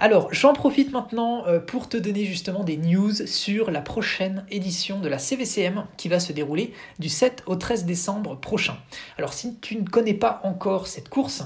Alors 0.01 0.33
j'en 0.33 0.53
profite 0.53 0.93
maintenant 0.93 1.45
pour 1.67 1.89
te 1.89 1.97
donner 1.97 2.25
justement 2.25 2.65
des 2.65 2.77
news 2.77 3.27
sur 3.27 3.71
la 3.71 3.81
prochaine 3.81 4.45
édition 4.51 5.01
de 5.01 5.09
la 5.09 5.19
CVCM 5.19 5.87
qui 5.97 6.09
va 6.09 6.21
se 6.21 6.33
dérouler 6.33 6.73
du 6.99 7.09
7 7.09 7.43
au 7.47 7.57
13 7.57 7.85
décembre 7.85 8.39
prochain. 8.39 8.77
Alors 9.19 9.33
si 9.33 9.59
tu 9.61 9.77
ne 9.77 9.87
connais 9.87 10.15
pas 10.15 10.41
encore 10.45 10.87
cette 10.87 11.09
course, 11.09 11.45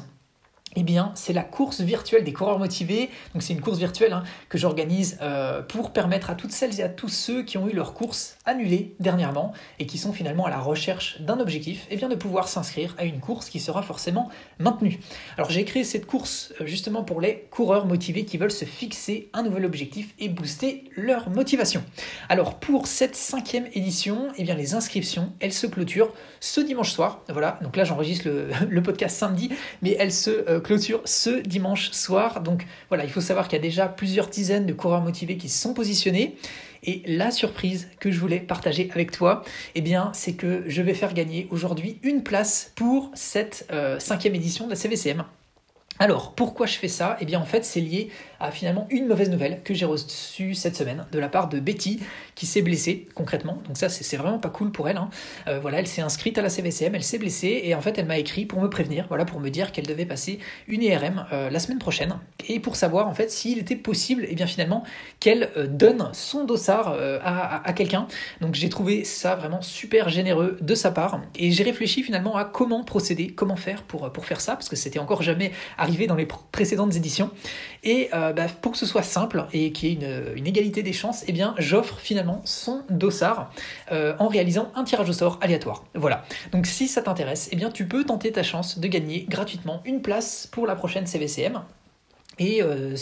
eh 0.77 0.83
bien, 0.83 1.13
c'est 1.15 1.33
la 1.33 1.43
course 1.43 1.81
virtuelle 1.81 2.25
des 2.25 2.33
coureurs 2.33 2.59
motivés. 2.59 3.11
Donc, 3.33 3.43
c'est 3.43 3.53
une 3.53 3.61
course 3.61 3.79
virtuelle 3.79 4.13
hein, 4.13 4.23
que 4.49 4.59
j'organise 4.59 5.19
euh, 5.23 5.63
pour 5.63 5.93
permettre 5.93 6.31
à 6.31 6.35
toutes 6.35 6.53
celles 6.53 6.79
et 6.81 6.83
à 6.83 6.89
tous 6.89 7.09
ceux 7.09 7.43
qui 7.43 7.59
ont 7.59 7.69
eu 7.69 7.73
leur 7.73 7.95
course 7.95 8.37
annulée 8.45 8.95
dernièrement 9.01 9.53
et 9.79 9.87
qui 9.87 9.99
sont 9.99 10.13
finalement 10.13 10.47
à 10.47 10.51
la 10.51 10.59
recherche 10.59 11.21
d'un 11.21 11.41
objectif, 11.41 11.87
eh 11.91 11.97
bien, 11.97 12.09
de 12.09 12.15
pouvoir 12.15 12.49
s'inscrire 12.49 12.95
à 12.99 13.05
une 13.05 13.21
course 13.21 13.49
qui 13.49 13.61
sera 13.61 13.83
forcément 13.83 14.31
maintenue. 14.59 14.99
Alors, 15.37 15.51
j'ai 15.51 15.65
créé 15.65 15.85
cette 15.85 16.07
course 16.07 16.53
euh, 16.61 16.67
justement 16.67 17.03
pour 17.03 17.21
les 17.21 17.47
coureurs 17.51 17.87
motivés 17.87 18.25
qui 18.25 18.39
veulent 18.39 18.51
se 18.51 18.65
fixer 18.65 19.31
un 19.33 19.43
nouvel 19.43 19.65
objectif 19.65 20.15
et 20.19 20.29
booster 20.29 20.85
leur 20.97 21.31
motivation. 21.31 21.83
Alors, 22.29 22.59
pour 22.59 22.87
cette 22.87 23.17
cinquième 23.17 23.67
édition, 23.75 24.29
eh 24.37 24.45
bien, 24.45 24.55
les 24.55 24.75
inscriptions, 24.75 25.33
elles 25.41 25.53
se 25.53 25.67
clôturent 25.67 26.13
ce 26.41 26.61
dimanche 26.61 26.93
soir. 26.93 27.23
Voilà, 27.29 27.59
donc 27.63 27.77
là, 27.77 27.85
j'enregistre 27.85 28.29
le, 28.69 28.83
podcast 28.89 29.17
samedi, 29.17 29.51
mais 29.83 29.97
elles 29.99 30.13
se 30.13 30.31
euh, 30.31 30.58
clôture 30.61 31.01
ce 31.05 31.41
dimanche 31.41 31.91
soir. 31.91 32.41
Donc 32.41 32.67
voilà, 32.89 33.05
il 33.05 33.11
faut 33.11 33.21
savoir 33.21 33.49
qu'il 33.49 33.57
y 33.57 33.61
a 33.61 33.63
déjà 33.63 33.89
plusieurs 33.89 34.29
dizaines 34.29 34.67
de 34.67 34.73
coureurs 34.73 35.03
motivés 35.03 35.37
qui 35.37 35.49
se 35.49 35.61
sont 35.61 35.75
positionnés. 35.75 36.37
Et 36.85 37.03
la 37.07 37.31
surprise 37.31 37.89
que 37.99 38.11
je 38.11 38.21
voulais 38.21 38.41
partager 38.41 38.89
avec 38.93 39.11
toi, 39.11 39.43
eh 39.75 39.81
bien, 39.81 40.11
c'est 40.15 40.35
que 40.35 40.65
je 40.67 40.83
vais 40.83 40.95
faire 40.95 41.13
gagner 41.13 41.49
aujourd'hui 41.51 41.99
une 42.03 42.23
place 42.23 42.73
pour 42.77 43.11
cette 43.15 43.67
euh, 43.73 43.99
cinquième 43.99 44.35
édition 44.35 44.67
de 44.67 44.71
la 44.71 44.77
CVCM. 44.77 45.25
Alors, 46.01 46.35
pourquoi 46.35 46.67
je 46.67 46.79
fais 46.79 46.89
ça? 46.89 47.17
Eh 47.21 47.25
bien, 47.25 47.41
en 47.41 47.45
fait, 47.45 47.65
c'est 47.65 47.81
lié 47.81 48.11
à 48.41 48.51
finalement 48.51 48.87
une 48.91 49.07
mauvaise 49.07 49.31
nouvelle 49.31 49.63
que 49.63 49.75
j'ai 49.75 49.85
reçue 49.85 50.55
cette 50.55 50.77
semaine 50.77 51.07
de 51.13 51.19
la 51.19 51.29
part 51.29 51.49
de 51.49 51.59
Betty, 51.61 52.01
qui 52.35 52.47
s'est 52.47 52.63
blessée 52.63 53.09
concrètement. 53.15 53.61
Donc 53.67 53.77
ça, 53.77 53.89
c'est 53.89 54.17
vraiment 54.17 54.39
pas 54.39 54.49
cool 54.49 54.71
pour 54.71 54.89
elle. 54.89 54.97
Hein. 54.97 55.11
Euh, 55.49 55.59
voilà, 55.61 55.81
elle 55.81 55.87
s'est 55.87 56.03
inscrite 56.03 56.39
à 56.39 56.43
la 56.43 56.49
CVCM, 56.49 56.95
elle 56.95 57.03
s'est 57.03 57.19
blessée, 57.19 57.63
et 57.65 57.75
en 57.75 57.81
fait, 57.81 57.99
elle 57.99 58.07
m'a 58.07 58.19
écrit 58.19 58.47
pour 58.47 58.61
me 58.61 58.71
prévenir, 58.71 59.07
voilà, 59.09 59.25
pour 59.25 59.41
me 59.41 59.49
dire 59.49 59.73
qu'elle 59.73 59.87
devait 59.87 60.07
passer 60.07 60.39
une 60.69 60.83
IRM 60.83 61.27
euh, 61.33 61.51
la 61.51 61.59
semaine 61.59 61.79
prochaine, 61.79 62.15
et 62.49 62.61
pour 62.61 62.77
savoir 62.77 63.09
en 63.09 63.15
fait 63.15 63.31
s'il 63.31 63.59
était 63.59 63.77
possible, 63.77 64.25
eh 64.29 64.35
bien 64.35 64.47
finalement, 64.47 64.85
qu'elle 65.21 65.51
euh, 65.57 65.67
donne 65.67 66.11
son 66.13 66.45
dossard 66.45 66.97
à, 67.23 67.67
à 67.69 67.73
quelqu'un. 67.73 68.07
Donc 68.41 68.55
j'ai 68.55 68.69
trouvé 68.69 69.05
ça 69.05 69.35
vraiment 69.35 69.63
super 69.63 70.09
généreux 70.09 70.59
de 70.61 70.75
sa 70.75 70.91
part, 70.91 71.21
et 71.37 71.51
j'ai 71.51 71.65
réfléchi 71.65 72.03
finalement 72.03 72.37
à 72.37 72.45
comment 72.45 72.85
procéder, 72.85 73.29
comment 73.29 73.57
faire 73.57 73.83
pour, 73.83 74.13
pour 74.13 74.25
faire 74.25 74.41
ça, 74.41 74.53
parce 74.53 74.69
que 74.69 74.77
c'était 74.77 74.99
encore 74.99 75.23
jamais 75.23 75.53
arrivé 75.77 76.07
dans 76.07 76.15
les 76.15 76.29
précédentes 76.53 76.95
éditions. 76.95 77.31
Et 77.85 78.11
bah, 78.33 78.47
pour 78.61 78.73
que 78.73 78.79
ce 78.79 78.87
soit 78.87 79.03
simple 79.03 79.47
et 79.53 79.73
qu'il 79.73 79.89
y 79.89 80.05
ait 80.05 80.35
une, 80.37 80.47
égalité 80.47 80.83
des 80.83 80.93
chances, 80.93 81.25
eh 81.27 81.33
bien 81.33 81.55
j'offre 81.59 81.99
finalement 81.99 82.41
son 82.45 82.83
dossard 82.91 83.53
euh, 83.93 84.15
en 84.19 84.29
réalisant 84.29 84.71
un 84.75 84.85
tirage 84.85 85.09
au 85.09 85.13
sort 85.13 85.39
aléatoire. 85.41 85.85
Voilà. 85.95 86.25
Donc 86.53 86.67
si 86.67 86.89
ça 86.89 87.03
t'intéresse, 87.03 87.49
eh 87.53 87.57
bien 87.57 87.71
tu 87.71 87.87
peux 87.87 88.05
tenter 88.05 88.33
ta 88.33 88.43
chance 88.43 88.79
de 88.79 88.89
gagner 88.89 89.27
gratuitement 89.29 89.83
une 89.85 90.03
place 90.03 90.49
pour 90.51 90.67
la 90.67 90.75
prochaine 90.75 91.07
CVCM. 91.07 91.63
Et 92.39 92.63
euh, 92.63 92.95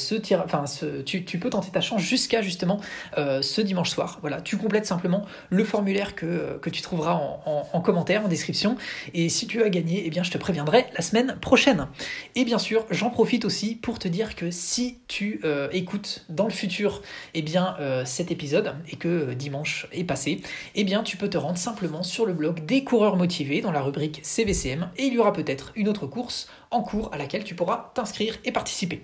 tu, 1.04 1.38
peux 1.38 1.50
tenter 1.50 1.70
ta 1.70 1.80
chance 1.80 2.00
jusqu'à 2.00 2.42
justement 2.42 2.80
euh, 3.18 3.42
ce 3.42 3.60
dimanche 3.60 3.90
soir. 3.90 4.18
Voilà, 4.20 4.40
tu 4.40 4.56
complètes 4.56 4.86
simplement 4.86 5.24
le 5.50 5.64
formulaire 5.64 6.14
que, 6.14 6.58
que 6.60 6.70
tu 6.70 6.82
trouveras 6.82 7.14
en, 7.14 7.68
en, 7.72 7.80
commentaire, 7.80 8.24
en 8.24 8.28
description. 8.28 8.76
Et 9.14 9.28
si 9.28 9.46
tu 9.46 9.62
as 9.62 9.68
gagné, 9.68 10.02
eh 10.06 10.10
bien, 10.10 10.22
je 10.22 10.30
te 10.30 10.38
préviendrai 10.38 10.86
la 10.94 11.02
semaine 11.02 11.36
prochaine. 11.40 11.86
Et 12.34 12.44
bien 12.44 12.58
sûr, 12.58 12.86
j'en 12.90 13.10
profite 13.10 13.44
aussi 13.44 13.74
pour 13.74 13.98
te 13.98 14.08
dire 14.08 14.34
que 14.36 14.50
si 14.50 14.98
tu 15.08 15.40
euh, 15.44 15.68
écoutes 15.72 16.24
dans 16.28 16.44
le 16.44 16.50
futur, 16.50 17.02
eh 17.34 17.42
bien, 17.42 17.76
cet 18.04 18.30
épisode 18.30 18.74
et 18.90 18.96
que 18.96 19.34
dimanche 19.34 19.86
est 19.92 20.04
passé, 20.04 20.40
eh 20.74 20.84
bien, 20.84 21.02
tu 21.02 21.16
peux 21.16 21.28
te 21.28 21.38
rendre 21.38 21.58
simplement 21.58 22.02
sur 22.02 22.26
le 22.26 22.32
blog 22.32 22.64
des 22.64 22.84
coureurs 22.84 23.16
motivés 23.16 23.60
dans 23.60 23.72
la 23.72 23.80
rubrique 23.80 24.20
CVCM 24.22 24.88
et 24.96 25.04
il 25.04 25.14
y 25.14 25.18
aura 25.18 25.32
peut-être 25.32 25.72
une 25.76 25.88
autre 25.88 26.06
course 26.06 26.48
en 26.70 26.82
cours 26.82 27.12
à 27.12 27.18
laquelle 27.18 27.44
tu 27.44 27.54
pourras 27.54 27.90
t'inscrire 27.94 28.38
et 28.44 28.52
participer. 28.52 29.02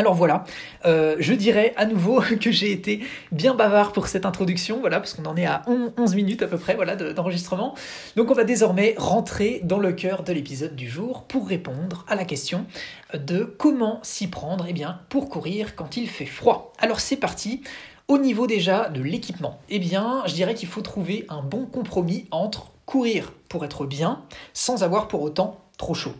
Alors 0.00 0.14
voilà, 0.14 0.44
euh, 0.86 1.16
je 1.18 1.34
dirais 1.34 1.74
à 1.76 1.84
nouveau 1.84 2.20
que 2.40 2.52
j'ai 2.52 2.70
été 2.70 3.00
bien 3.32 3.54
bavard 3.54 3.90
pour 3.90 4.06
cette 4.06 4.24
introduction, 4.26 4.78
voilà, 4.78 5.00
parce 5.00 5.12
qu'on 5.12 5.24
en 5.24 5.36
est 5.36 5.44
à 5.44 5.62
11 5.66 6.14
minutes 6.14 6.40
à 6.40 6.46
peu 6.46 6.56
près 6.56 6.76
voilà, 6.76 6.94
d'enregistrement. 6.94 7.74
Donc 8.14 8.30
on 8.30 8.34
va 8.34 8.44
désormais 8.44 8.94
rentrer 8.96 9.60
dans 9.64 9.80
le 9.80 9.92
cœur 9.92 10.22
de 10.22 10.32
l'épisode 10.32 10.76
du 10.76 10.88
jour 10.88 11.24
pour 11.24 11.48
répondre 11.48 12.04
à 12.06 12.14
la 12.14 12.24
question 12.24 12.64
de 13.12 13.42
comment 13.42 13.98
s'y 14.04 14.28
prendre 14.28 14.66
eh 14.68 14.72
bien, 14.72 15.00
pour 15.08 15.28
courir 15.28 15.74
quand 15.74 15.96
il 15.96 16.08
fait 16.08 16.26
froid. 16.26 16.72
Alors 16.78 17.00
c'est 17.00 17.16
parti. 17.16 17.62
Au 18.06 18.18
niveau 18.18 18.46
déjà 18.46 18.88
de 18.90 19.02
l'équipement, 19.02 19.58
eh 19.68 19.80
bien, 19.80 20.22
je 20.26 20.32
dirais 20.32 20.54
qu'il 20.54 20.68
faut 20.68 20.80
trouver 20.80 21.26
un 21.28 21.42
bon 21.42 21.66
compromis 21.66 22.26
entre 22.30 22.70
courir 22.86 23.32
pour 23.48 23.64
être 23.64 23.84
bien 23.84 24.22
sans 24.54 24.84
avoir 24.84 25.08
pour 25.08 25.22
autant 25.22 25.58
trop 25.76 25.94
chaud. 25.94 26.14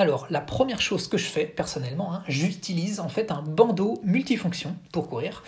Alors, 0.00 0.26
la 0.30 0.40
première 0.40 0.80
chose 0.80 1.08
que 1.08 1.18
je 1.18 1.26
fais 1.26 1.44
personnellement, 1.44 2.14
hein, 2.14 2.22
j'utilise 2.26 3.00
en 3.00 3.10
fait 3.10 3.30
un 3.30 3.42
bandeau 3.42 4.00
multifonction 4.02 4.74
pour 4.92 5.10
courir. 5.10 5.42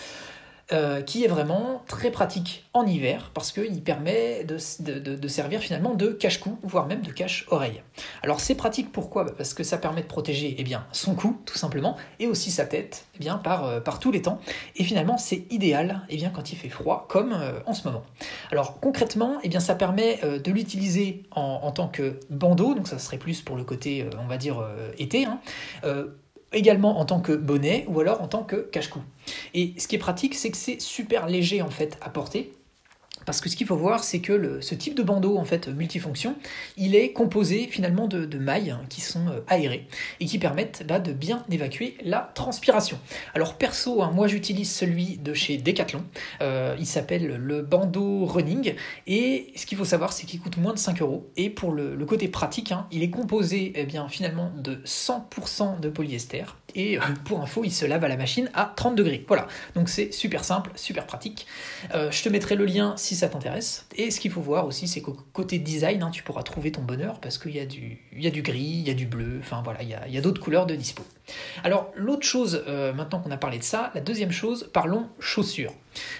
Euh, 0.73 1.03
qui 1.03 1.23
est 1.23 1.29
vraiment 1.29 1.83
très 1.87 2.11
pratique 2.11 2.65
en 2.73 2.87
hiver 2.87 3.31
parce 3.35 3.53
qu'il 3.53 3.83
permet 3.83 4.45
de, 4.45 4.57
servir 5.29 5.61
finalement 5.61 5.93
de 5.93 6.09
cache-cou, 6.09 6.57
voire 6.63 6.87
même 6.87 7.03
de 7.03 7.11
cache-oreille. 7.11 7.83
Alors 8.23 8.41
c'est 8.41 8.55
pratique 8.55 8.91
pourquoi? 8.91 9.25
Bah, 9.25 9.33
Parce 9.37 9.53
que 9.53 9.65
ça 9.65 9.77
permet 9.77 10.01
de 10.01 10.07
protéger 10.07 10.55
eh 10.57 10.65
bien, 10.65 10.87
son 10.93 11.15
cou 11.15 11.39
tout 11.45 11.59
simplement 11.59 11.97
et 12.21 12.27
aussi 12.27 12.51
sa 12.51 12.65
tête 12.65 13.05
eh 13.17 13.19
bien, 13.19 13.37
par, 13.37 13.67
euh, 13.67 13.81
par 13.81 13.99
tous 13.99 14.13
les 14.13 14.23
temps. 14.23 14.41
Et 14.77 14.85
finalement 14.85 15.19
c'est 15.19 15.45
idéal 15.51 16.07
eh 16.09 16.17
bien, 16.17 16.31
quand 16.31 16.53
il 16.53 16.57
fait 16.57 16.71
froid 16.71 17.07
comme 17.11 17.33
euh, 17.33 17.61
en 17.67 17.75
ce 17.75 17.87
moment. 17.87 18.05
Alors 18.51 18.81
concrètement 18.81 19.41
eh 19.43 19.51
bien, 19.51 19.61
ça 19.61 19.75
permet 19.75 20.21
de 20.23 20.53
l'utiliser 20.53 21.25
en, 21.33 21.71
tant 21.73 21.89
que 21.89 22.19
bandeau, 22.31 22.75
donc 22.75 22.89
ça 22.89 22.99
serait 22.99 23.19
plus 23.19 23.43
pour 23.43 23.57
le 23.57 23.65
côté 23.65 24.09
on 24.19 24.27
va 24.27 24.39
dire 24.39 24.67
été. 24.97 25.27
Hein, 25.27 25.41
également 26.53 26.99
en 26.99 27.05
tant 27.05 27.21
que 27.21 27.33
bonnet 27.33 27.85
ou 27.89 28.01
alors 28.01 28.23
en 28.23 28.29
tant 28.29 28.43
que 28.43 28.57
cache-cou. 28.57 29.01
Et 29.55 29.75
ce 29.79 29.89
qui 29.89 29.97
est 29.97 29.99
pratique, 29.99 30.35
c'est 30.35 30.51
que 30.51 30.57
c'est 30.57 30.81
super 30.81 31.27
léger 31.27 31.63
en 31.63 31.71
fait 31.71 31.99
à 32.01 32.11
porter. 32.11 32.53
Parce 33.27 33.41
que 33.41 33.49
ce 33.49 33.57
qu'il 33.57 33.67
faut 33.67 33.77
voir, 33.77 34.05
c'est 34.05 34.21
que 34.21 34.61
ce 34.61 34.75
type 34.75 34.95
de 34.95 35.03
bandeau 35.03 35.37
en 35.37 35.45
fait 35.45 35.69
multifonction, 35.69 36.37
il 36.77 36.95
est 36.95 37.13
composé 37.13 37.67
finalement 37.69 38.09
de, 38.09 38.39
mailles 38.39 38.77
qui 38.89 39.01
sont 39.01 39.29
euh, 39.29 39.41
aérées 39.47 39.87
et 40.19 40.27
qui 40.27 40.39
permettent 40.39 40.85
bah, 40.87 40.99
de 40.99 41.13
bien 41.13 41.45
évacuer 41.51 41.97
la 42.03 42.33
transpiration. 42.35 42.99
Alors 43.35 43.55
perso, 43.55 44.03
hein, 44.03 44.11
moi 44.13 44.27
j'utilise 44.27 44.71
celui 44.71 45.19
de 45.19 45.35
chez 45.35 45.59
Decathlon. 45.59 46.05
Euh, 46.41 46.75
il 46.79 46.87
s'appelle 46.87 47.37
le 47.37 47.63
bandeau 47.63 48.25
running 48.27 48.75
et 49.07 49.53
ce 49.55 49.67
qu'il 49.67 49.79
faut 49.79 49.85
savoir, 49.85 50.13
c'est 50.13 50.27
qu'il 50.27 50.41
coûte 50.41 50.57
moins 50.57 50.73
de 50.73 50.79
5 50.79 51.01
euros. 51.03 51.31
Et 51.37 51.51
pour 51.51 51.73
le, 51.73 51.97
côté 52.05 52.29
pratique, 52.29 52.73
hein, 52.73 52.87
il 52.91 53.03
est 53.03 53.11
composé 53.11 53.73
eh 53.77 53.87
finalement 54.09 54.51
de 54.57 54.77
100% 54.85 55.81
de 55.81 55.89
polyester 55.89 56.45
et 56.75 56.99
euh, 56.99 57.03
pour 57.25 57.41
info, 57.41 57.63
il 57.65 57.73
se 57.73 57.85
lave 57.87 58.05
à 58.05 58.09
la 58.09 58.17
machine 58.17 58.51
à 58.55 58.73
30 58.77 58.95
degrés. 58.95 59.25
Voilà, 59.29 59.47
donc 59.75 59.89
c'est 59.89 60.13
super 60.13 60.45
simple, 60.45 60.71
super 60.77 61.07
pratique. 61.07 61.47
je 61.93 62.23
te 62.23 62.29
mettrai 62.29 62.57
le 62.57 62.65
lien 62.65 62.95
si 62.97 63.17
ça 63.17 63.29
t'intéresse. 63.29 63.87
Et 63.97 64.11
ce 64.11 64.21
qu'il 64.21 64.31
faut 64.31 64.41
voir 64.41 64.67
aussi, 64.67 64.89
c'est 64.89 65.01
qu'au 65.01 65.17
côté 65.33 65.59
design, 65.59 66.03
hein, 66.03 66.11
tu 66.11 66.23
pourras 66.23 66.43
trouver 66.43 66.73
ton 66.73 66.83
bonheur 66.83 67.21
parce 67.21 67.39
qu'il 67.39 67.55
y, 67.55 67.61
a 67.61 67.67
du, 67.67 67.99
y 68.17 68.27
a 68.27 68.31
du 68.31 68.43
gris, 68.43 68.61
il 68.61 68.87
y 68.87 68.91
a 68.91 68.95
du 68.95 69.07
bleu, 69.07 69.39
enfin 69.41 69.63
voilà, 69.63 69.83
il 69.83 69.89
y 69.89 70.19
a, 70.19 70.21
d'autres 70.21 70.41
couleurs 70.41 70.67
de 70.67 70.75
dispo. 70.75 71.03
Alors, 71.65 71.91
l'autre 71.95 72.27
chose, 72.27 72.65
euh, 72.69 72.93
maintenant 72.93 73.21
qu'on 73.21 73.31
a 73.31 73.37
parlé 73.37 73.59
de 73.59 73.65
ça, 73.65 73.91
la 73.95 74.01
deuxième 74.01 74.33
chose, 74.33 74.71
parlons 74.73 75.09
chaussures. 75.19 75.73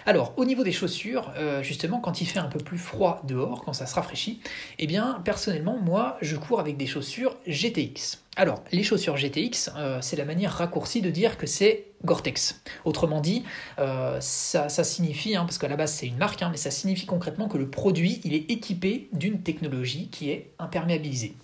Alors, 0.07 0.35
au 0.37 0.45
niveau 0.45 0.65
des 0.65 0.73
chaussures, 0.73 1.33
euh, 1.37 1.63
justement, 1.63 2.01
quand 2.01 2.21
il 2.21 2.27
fait 2.27 2.39
un 2.39 2.47
peu 2.47 2.59
plus 2.59 2.79
froid 2.79 3.23
dehors, 3.25 3.65
quand 3.65 3.73
ça 3.73 3.87
se 3.87 3.95
rafraîchit, 3.95 4.41
eh 4.79 4.87
bien, 4.87 5.21
personnellement, 5.25 5.79
moi, 5.79 6.17
je 6.21 6.37
cours 6.37 6.61
avec 6.61 6.77
des 6.77 6.87
chaussures 6.87 7.37
GTX. 7.47 8.22
Alors, 8.37 8.65
les 8.73 8.83
chaussures 8.83 9.17
GTX, 9.17 9.71
euh, 9.77 9.99
c'est 10.01 10.17
la 10.17 10.25
manière 10.25 10.53
raccourcie 10.53 11.03
de 11.03 11.11
dire 11.11 11.37
que 11.37 11.47
c'est 11.47 11.89
Gore-Tex. 12.05 12.63
Autrement 12.85 13.21
dit, 13.21 13.45
ça, 13.77 14.69
signifie, 14.69 15.37
hein, 15.37 15.45
parce 15.45 15.59
qu'à 15.59 15.69
la 15.69 15.77
base 15.77 15.93
c'est 15.93 16.07
une 16.07 16.17
marque, 16.17 16.43
hein, 16.43 16.49
mais 16.51 16.57
ça 16.57 16.71
signifie 16.71 17.07
concrètement 17.07 17.47
que 17.47 17.59
le 17.59 17.69
produit, 17.69 18.21
il 18.25 18.35
est 18.35 18.51
équipé 18.51 19.09
d'une 19.13 19.43
technologie 19.43 20.09
qui 20.09 20.31
est 20.31 20.55
imperméabilisée. 20.59 21.35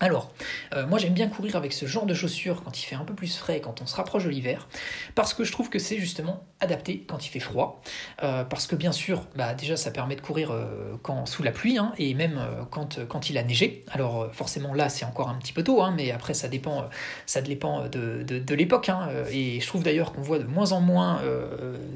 Alors, 0.00 0.30
euh, 0.74 0.86
moi 0.86 0.98
j'aime 0.98 1.12
bien 1.12 1.28
courir 1.28 1.56
avec 1.56 1.72
ce 1.72 1.86
genre 1.86 2.06
de 2.06 2.14
chaussures 2.14 2.62
quand 2.62 2.78
il 2.78 2.84
fait 2.84 2.94
un 2.94 3.04
peu 3.04 3.14
plus 3.14 3.36
frais, 3.36 3.60
quand 3.60 3.82
on 3.82 3.86
se 3.86 3.96
rapproche 3.96 4.24
de 4.24 4.30
l'hiver, 4.30 4.68
parce 5.16 5.34
que 5.34 5.42
je 5.42 5.50
trouve 5.50 5.70
que 5.70 5.80
c'est 5.80 5.98
justement 5.98 6.44
adapté 6.60 7.04
quand 7.08 7.26
il 7.26 7.30
fait 7.30 7.40
froid, 7.40 7.82
euh, 8.22 8.44
parce 8.44 8.68
que 8.68 8.76
bien 8.76 8.92
sûr, 8.92 9.26
bah, 9.34 9.54
déjà 9.54 9.76
ça 9.76 9.90
permet 9.90 10.14
de 10.14 10.20
courir 10.20 10.52
euh, 10.52 10.94
quand, 11.02 11.26
sous 11.26 11.42
la 11.42 11.50
pluie, 11.50 11.78
hein, 11.78 11.92
et 11.98 12.14
même 12.14 12.40
quand, 12.70 13.30
il 13.30 13.38
a 13.38 13.42
neigé. 13.42 13.84
Alors 13.90 14.32
forcément 14.32 14.72
là 14.72 14.88
c'est 14.88 15.04
encore 15.04 15.30
un 15.30 15.34
petit 15.34 15.52
peu 15.52 15.64
tôt, 15.64 15.82
hein, 15.82 15.92
mais 15.96 16.12
après 16.12 16.34
ça 16.34 16.46
dépend, 16.46 16.88
ça 17.26 17.40
dépend 17.40 17.88
de, 17.88 18.54
l'époque, 18.54 18.88
hein, 18.90 19.08
et 19.32 19.58
je 19.60 19.66
trouve 19.66 19.82
d'ailleurs 19.82 20.12
qu'on 20.12 20.22
voit 20.22 20.38
de 20.38 20.44
moins 20.44 20.70
en 20.70 20.80
moins 20.80 21.20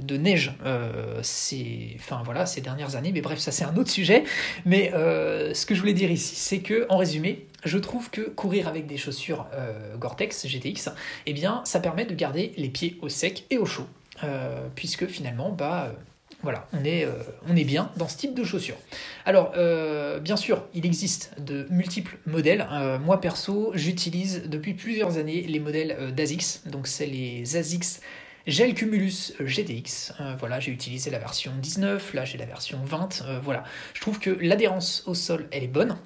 de 0.00 0.16
neige 0.16 0.52
ces, 1.23 1.97
voilà, 2.25 2.47
ces 2.47 2.61
dernières 2.61 2.97
années, 2.97 3.12
mais 3.12 3.21
bref 3.21 3.38
ça 3.38 3.52
c'est 3.52 3.64
un 3.64 3.76
autre 3.76 3.90
sujet, 3.90 4.25
mais 4.64 4.90
ce 4.92 5.66
que 5.66 5.75
je 5.75 5.80
voulais 5.80 5.94
dire 5.94 6.11
ici, 6.11 6.35
c'est 6.35 6.61
que 6.61 6.87
en 6.88 6.97
résumé, 6.97 7.47
je 7.64 7.78
trouve 7.78 8.11
que 8.11 8.23
courir 8.23 8.69
avec 8.69 8.87
des 8.87 8.97
chaussures 8.97 9.47
euh, 9.54 9.97
Gore-Tex 9.97 10.47
GTX, 10.47 10.90
eh 11.26 11.33
bien, 11.33 11.62
ça 11.64 11.81
permet 11.81 12.04
de 12.04 12.14
garder 12.14 12.52
les 12.57 12.69
pieds 12.69 12.99
au 13.02 13.09
sec 13.09 13.45
et 13.50 13.59
au 13.59 13.66
chaud, 13.66 13.87
euh, 14.25 14.66
puisque 14.75 15.07
finalement, 15.07 15.50
bah, 15.50 15.88
euh, 15.88 15.92
voilà, 16.42 16.66
on 16.73 16.85
est, 16.85 17.64
bien 17.64 17.90
dans 17.97 18.09
ce 18.09 18.16
type 18.16 18.35
de 18.35 18.42
chaussures. 18.42 18.78
Alors, 19.25 19.52
bien 20.21 20.37
sûr, 20.37 20.64
il 20.75 20.85
existe 20.85 21.40
de 21.40 21.69
multiples 21.71 22.19
modèles. 22.26 22.66
moi, 23.04 23.21
perso, 23.21 23.71
j'utilise 23.75 24.42
depuis 24.49 24.75
plusieurs 24.75 25.19
années 25.19 25.42
les 25.42 25.61
modèles 25.61 26.12
d'ASICS, 26.12 26.62
donc 26.66 26.88
c'est 26.88 27.07
les 27.07 27.57
ASICS 27.57 28.00
Gel 28.49 28.75
Cumulus 28.75 29.35
GTX, 29.38 30.14
voilà, 30.40 30.59
j'ai 30.59 30.73
utilisé 30.73 31.11
la 31.11 31.21
version 31.21 31.52
19, 31.61 32.12
là 32.12 32.25
j'ai 32.25 32.38
la 32.38 32.47
version 32.47 32.81
20, 32.83 33.23
voilà. 33.45 33.62
Je 33.95 34.00
trouve 34.00 34.19
que 34.19 34.31
l'adhérence 34.31 35.04
au 35.07 35.14
sol, 35.14 35.47
elle 35.52 35.62
est 35.62 35.69
bonne, 35.69 35.97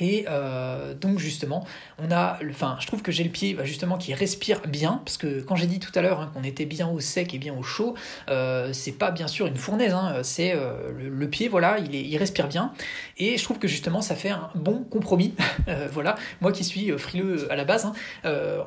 et 0.00 0.26
euh, 0.28 0.94
donc 0.94 1.18
justement, 1.18 1.66
on 1.98 2.10
a, 2.10 2.38
enfin, 2.50 2.76
je 2.80 2.86
trouve 2.86 3.02
que 3.02 3.12
j'ai 3.12 3.24
le 3.24 3.30
pied 3.30 3.54
bah, 3.54 3.64
justement 3.64 3.98
qui 3.98 4.14
respire 4.14 4.60
bien, 4.66 5.00
parce 5.04 5.16
que 5.16 5.40
quand 5.40 5.56
j'ai 5.56 5.66
dit 5.66 5.80
tout 5.80 5.92
à 5.94 6.02
l'heure 6.02 6.20
hein, 6.20 6.30
qu'on 6.34 6.42
était 6.42 6.66
bien 6.66 6.88
au 6.88 7.00
sec 7.00 7.34
et 7.34 7.38
bien 7.38 7.54
au 7.54 7.62
chaud, 7.62 7.94
euh, 8.28 8.72
c'est 8.72 8.92
pas 8.92 9.10
bien 9.10 9.26
sûr 9.26 9.46
une 9.46 9.56
fournaise, 9.56 9.92
hein, 9.92 10.20
c'est 10.22 10.52
euh, 10.54 10.90
le, 10.96 11.28
pied, 11.28 11.48
voilà, 11.48 11.78
il, 11.78 12.16
respire 12.16 12.48
bien, 12.48 12.72
et 13.18 13.36
je 13.36 13.44
trouve 13.44 13.58
que 13.58 13.68
justement 13.68 14.00
ça 14.00 14.14
fait 14.14 14.30
un 14.30 14.50
bon 14.54 14.84
compromis, 14.84 15.34
voilà, 15.92 16.16
moi 16.40 16.52
qui 16.52 16.64
suis 16.64 16.90
frileux 16.98 17.50
à 17.50 17.56
la 17.56 17.64
base, 17.64 17.86
hein, 17.86 17.92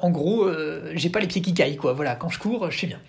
en 0.01 0.09
gros, 0.09 0.49
j'ai 0.93 1.09
pas 1.09 1.19
les 1.19 1.27
pieds 1.27 1.41
qui 1.41 1.53
caillent, 1.53 1.77
quoi, 1.77 1.93
voilà, 1.93 2.15
quand 2.15 2.29
je 2.29 2.39
cours, 2.39 2.69
je 2.69 2.77
suis 2.77 2.87
bien. 2.87 2.99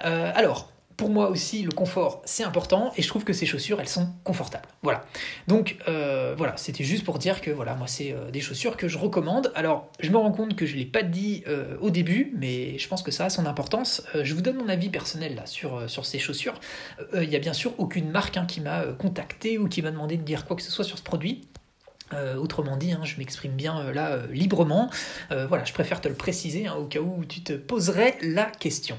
alors, 0.00 0.70
pour 1.00 1.08
moi 1.08 1.30
aussi, 1.30 1.62
le 1.62 1.70
confort, 1.70 2.20
c'est 2.26 2.44
important 2.44 2.92
et 2.94 3.00
je 3.00 3.08
trouve 3.08 3.24
que 3.24 3.32
ces 3.32 3.46
chaussures, 3.46 3.80
elles 3.80 3.88
sont 3.88 4.10
confortables. 4.22 4.68
Voilà. 4.82 5.06
Donc 5.48 5.78
euh, 5.88 6.34
voilà, 6.36 6.58
c'était 6.58 6.84
juste 6.84 7.04
pour 7.04 7.18
dire 7.18 7.40
que 7.40 7.50
voilà, 7.50 7.74
moi, 7.74 7.86
c'est 7.86 8.12
euh, 8.12 8.30
des 8.30 8.42
chaussures 8.42 8.76
que 8.76 8.86
je 8.86 8.98
recommande. 8.98 9.50
Alors, 9.54 9.88
je 10.00 10.10
me 10.10 10.18
rends 10.18 10.30
compte 10.30 10.56
que 10.56 10.66
je 10.66 10.74
ne 10.74 10.80
l'ai 10.80 10.84
pas 10.84 11.02
dit 11.02 11.42
euh, 11.48 11.74
au 11.80 11.88
début, 11.88 12.34
mais 12.36 12.76
je 12.76 12.86
pense 12.86 13.02
que 13.02 13.10
ça 13.10 13.24
a 13.24 13.30
son 13.30 13.46
importance. 13.46 14.02
je 14.12 14.34
vous 14.34 14.42
donne 14.42 14.56
mon 14.58 14.68
avis 14.68 14.90
personnel 14.90 15.36
là 15.36 15.46
sur, 15.46 15.88
sur 15.88 16.04
ces 16.04 16.18
chaussures. 16.18 16.60
Il 17.14 17.30
n'y 17.30 17.36
a 17.36 17.38
bien 17.38 17.54
sûr 17.54 17.72
aucune 17.78 18.10
marque 18.10 18.36
hein, 18.36 18.44
qui 18.44 18.60
m'a 18.60 18.84
contacté 18.98 19.56
ou 19.56 19.68
qui 19.68 19.80
m'a 19.80 19.92
demandé 19.92 20.18
de 20.18 20.22
dire 20.22 20.44
quoi 20.44 20.54
que 20.54 20.62
ce 20.62 20.70
soit 20.70 20.84
sur 20.84 20.98
ce 20.98 21.02
produit. 21.02 21.48
autrement 22.36 22.76
dit, 22.76 22.92
hein, 22.92 23.00
je 23.04 23.16
m'exprime 23.16 23.52
bien 23.52 23.90
là 23.92 24.18
librement. 24.30 24.90
voilà, 25.30 25.64
je 25.64 25.72
préfère 25.72 26.02
te 26.02 26.08
le 26.08 26.14
préciser 26.14 26.66
hein, 26.66 26.74
au 26.74 26.84
cas 26.84 27.00
où 27.00 27.24
tu 27.24 27.40
te 27.40 27.54
poserais 27.54 28.18
la 28.20 28.44
question. 28.44 28.98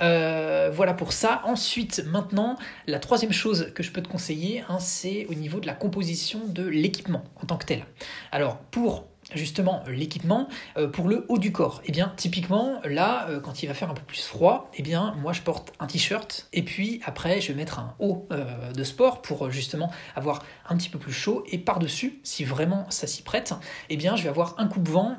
Euh, 0.00 0.70
voilà 0.72 0.94
pour 0.94 1.12
ça. 1.12 1.42
Ensuite, 1.44 2.04
maintenant, 2.06 2.56
la 2.86 2.98
troisième 2.98 3.32
chose 3.32 3.72
que 3.74 3.82
je 3.82 3.90
peux 3.90 4.02
te 4.02 4.08
conseiller, 4.08 4.64
hein, 4.68 4.78
c'est 4.78 5.26
au 5.26 5.34
niveau 5.34 5.60
de 5.60 5.66
la 5.66 5.74
composition 5.74 6.40
de 6.46 6.64
l'équipement 6.66 7.24
en 7.42 7.46
tant 7.46 7.56
que 7.56 7.66
tel. 7.66 7.84
Alors, 8.32 8.58
pour 8.58 9.06
justement 9.34 9.82
l'équipement 9.88 10.48
euh, 10.76 10.88
pour 10.88 11.08
le 11.08 11.26
haut 11.28 11.38
du 11.38 11.52
corps. 11.52 11.80
Et 11.84 11.88
eh 11.88 11.92
bien 11.92 12.12
typiquement 12.16 12.80
là 12.84 13.28
euh, 13.28 13.40
quand 13.40 13.62
il 13.62 13.66
va 13.66 13.74
faire 13.74 13.90
un 13.90 13.94
peu 13.94 14.02
plus 14.02 14.24
froid, 14.24 14.70
et 14.74 14.76
eh 14.80 14.82
bien 14.82 15.14
moi 15.20 15.32
je 15.32 15.42
porte 15.42 15.72
un 15.80 15.86
t-shirt 15.86 16.48
et 16.52 16.62
puis 16.62 17.00
après 17.04 17.40
je 17.40 17.48
vais 17.48 17.54
mettre 17.54 17.78
un 17.78 17.94
haut 17.98 18.26
euh, 18.32 18.72
de 18.72 18.84
sport 18.84 19.22
pour 19.22 19.50
justement 19.50 19.90
avoir 20.14 20.44
un 20.68 20.76
petit 20.76 20.88
peu 20.88 20.98
plus 20.98 21.12
chaud 21.12 21.44
et 21.50 21.58
par-dessus 21.58 22.20
si 22.22 22.44
vraiment 22.44 22.86
ça 22.90 23.06
s'y 23.06 23.22
prête, 23.22 23.52
et 23.88 23.94
eh 23.94 23.96
bien 23.96 24.16
je 24.16 24.22
vais 24.22 24.28
avoir 24.28 24.54
un 24.58 24.66
coup 24.66 24.80
de 24.80 24.90
vent 24.90 25.16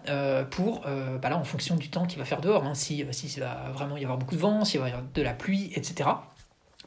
pour 0.52 0.82
bah 0.82 1.30
là 1.30 1.38
en 1.38 1.44
fonction 1.44 1.76
du 1.76 1.90
temps 1.90 2.06
qu'il 2.06 2.20
va 2.20 2.26
faire 2.26 2.42
dehors, 2.42 2.64
hein, 2.64 2.74
si, 2.74 3.06
si 3.12 3.40
va 3.40 3.72
vraiment 3.74 3.98
y 3.98 4.04
avoir 4.04 4.18
beaucoup 4.18 4.36
de 4.36 4.40
vent, 4.40 4.66
s'il 4.66 4.80
va 4.80 4.88
y 4.88 4.92
avoir 4.92 5.06
de 5.14 5.22
la 5.22 5.34
pluie, 5.34 5.72
etc. 5.76 6.10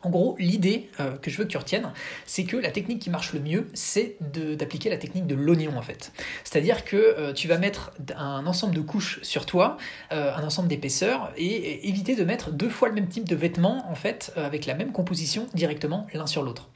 En 0.03 0.11
gros, 0.11 0.37
l'idée 0.39 0.89
euh, 1.01 1.17
que 1.17 1.31
je 1.31 1.37
veux 1.37 1.45
que 1.45 1.51
tu 1.51 1.57
retiennes, 1.57 1.91
c'est 2.27 2.45
que 2.45 2.57
la 2.57 2.71
technique 2.71 3.01
qui 3.01 3.11
marche 3.11 3.33
le 3.33 3.41
mieux, 3.41 3.69
c'est 3.75 4.17
d'appliquer 4.21 4.91
la 4.91 4.97
technique 4.97 5.27
de 5.27 5.35
l'oignon 5.35 5.77
en 5.77 5.83
fait. 5.83 6.13
C'est-à-dire 6.45 6.85
que 6.85 6.97
euh, 6.97 7.33
tu 7.33 7.49
vas 7.49 7.59
mettre 7.59 7.93
un 8.17 8.47
ensemble 8.47 8.75
de 8.75 8.81
couches 8.81 9.21
sur 9.23 9.47
toi, 9.47 9.77
euh, 10.13 10.35
un 10.35 10.45
ensemble 10.45 10.69
d'épaisseurs, 10.69 11.33
et, 11.37 11.89
éviter 11.89 12.15
de 12.15 12.25
mettre 12.25 12.51
deux 12.51 12.69
fois 12.69 12.89
le 12.89 12.95
même 12.95 13.09
type 13.09 13.29
de 13.29 13.37
vêtements 13.37 13.91
en 13.91 13.95
fait, 13.95 14.33
avec 14.37 14.67
la 14.67 14.75
même 14.75 14.93
composition 14.93 15.47
directement 15.55 16.07
l'un 16.13 16.27
sur 16.27 16.43
l'autre. 16.43 16.69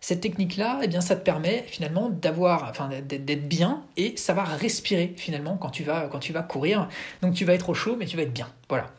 Cette 0.00 0.20
technique-là, 0.20 0.80
eh 0.82 0.88
bien, 0.88 1.00
ça 1.00 1.16
te 1.16 1.24
permet 1.24 1.64
finalement 1.66 2.10
d'avoir, 2.10 2.68
enfin, 2.70 2.88
d'être 2.88 3.48
bien 3.48 3.82
et 3.96 4.16
ça 4.16 4.34
va 4.34 4.44
respirer 4.44 5.14
finalement 5.16 5.56
quand 5.56 5.70
tu 5.70 5.82
vas, 5.82 6.08
quand 6.08 6.18
tu 6.18 6.32
vas 6.32 6.42
courir. 6.42 6.88
Donc 7.22 7.34
tu 7.34 7.44
vas 7.44 7.54
être 7.54 7.70
au 7.70 7.74
chaud, 7.74 7.96
mais 7.98 8.06
tu 8.06 8.16
vas 8.16 8.22
être 8.22 8.32
bien. 8.32 8.48
Voilà. 8.68 8.92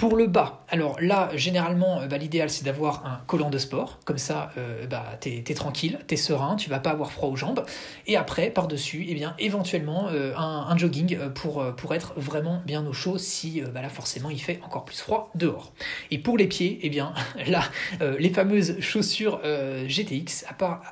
Pour 0.00 0.16
le 0.16 0.28
bas, 0.28 0.60
alors 0.70 0.96
là, 1.00 1.28
généralement, 1.34 2.00
euh, 2.00 2.06
bah, 2.06 2.16
l'idéal 2.16 2.48
c'est 2.48 2.64
d'avoir 2.64 3.04
un 3.04 3.20
collant 3.26 3.50
de 3.50 3.58
sport, 3.58 3.98
comme 4.06 4.16
ça, 4.16 4.50
euh, 4.56 4.86
bah, 4.86 5.04
t'es 5.20 5.44
es 5.46 5.54
tranquille, 5.54 5.98
t'es 6.06 6.16
serein, 6.16 6.56
tu 6.56 6.70
vas 6.70 6.78
pas 6.78 6.90
avoir 6.90 7.12
froid 7.12 7.28
aux 7.28 7.36
jambes. 7.36 7.66
Et 8.06 8.16
après, 8.16 8.50
par-dessus, 8.50 9.04
eh 9.08 9.14
bien, 9.14 9.34
éventuellement, 9.38 10.06
euh, 10.08 10.32
un, 10.36 10.76
jogging 10.78 11.18
pour, 11.34 11.62
pour 11.76 11.92
être 11.92 12.14
vraiment 12.16 12.62
bien 12.64 12.86
au 12.86 12.94
chaud 12.94 13.18
si 13.18 13.60
bah, 13.60 13.82
là, 13.82 13.90
forcément, 13.90 14.30
il 14.30 14.40
fait 14.40 14.60
encore 14.64 14.86
plus 14.86 14.98
froid 14.98 15.30
dehors. 15.34 15.72
Et 16.10 16.16
pour 16.16 16.38
les 16.38 16.46
pieds, 16.46 16.78
eh 16.82 16.88
bien, 16.88 17.12
là, 17.46 17.64
les 18.00 18.30
fameuses 18.30 18.80
chaussures 18.80 19.40
GTX, 19.86 20.46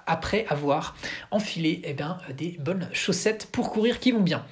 après 0.06 0.44
avoir 0.48 0.96
enfilé 1.30 1.80
eh 1.84 1.94
bien, 1.94 2.18
des 2.36 2.58
bonnes 2.60 2.90
chaussettes 2.92 3.48
pour 3.50 3.70
courir 3.70 4.00
qui 4.00 4.12
vont 4.12 4.20
bien. 4.20 4.44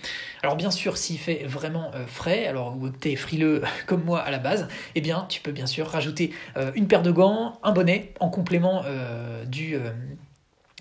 Alors 0.43 0.57
bien 0.57 0.71
sûr, 0.71 0.97
s'il 0.97 1.19
fait 1.19 1.45
vraiment 1.45 1.91
frais, 2.07 2.47
alors 2.47 2.77
ou 2.81 2.89
t'es 2.89 3.17
frileux 3.17 3.63
comme 3.87 4.05
moi 4.05 4.21
à 4.21 4.31
la 4.31 4.39
base, 4.47 4.69
eh 4.95 5.01
bien, 5.01 5.27
tu 5.29 5.41
peux 5.41 5.53
bien 5.53 5.67
sûr 5.67 5.89
rajouter 5.89 6.33
euh, 6.57 6.71
une 6.75 6.87
paire 6.87 7.03
de 7.03 7.11
gants, 7.11 7.59
un 7.63 7.73
bonnet 7.73 8.15
en 8.21 8.31
complément 8.31 8.83
euh, 8.85 9.45
du, 9.45 9.75
euh, 9.75 9.91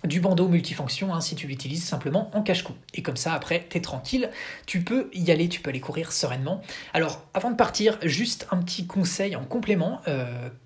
du 0.04 0.20
bandeau 0.20 0.48
multifonction 0.48 1.14
hein, 1.14 1.22
si 1.22 1.36
tu 1.36 1.48
l'utilises 1.48 1.84
simplement 1.84 2.30
en 2.36 2.44
cache-cou. 2.44 2.74
Et 2.94 3.02
comme 3.02 3.18
ça, 3.18 3.34
après, 3.34 3.66
tu 3.70 3.78
es 3.78 3.82
tranquille, 3.82 4.30
tu 4.68 4.82
peux 4.82 5.10
y 5.14 5.32
aller, 5.32 5.50
tu 5.50 5.62
peux 5.62 5.72
aller 5.72 5.80
courir 5.80 6.12
sereinement. 6.12 6.62
Alors, 6.94 7.24
avant 7.34 7.50
de 7.50 7.56
partir, 7.56 7.98
juste 8.04 8.48
un 8.52 8.58
petit 8.58 8.86
conseil 8.86 9.36
en 9.36 9.44
complément 9.44 10.02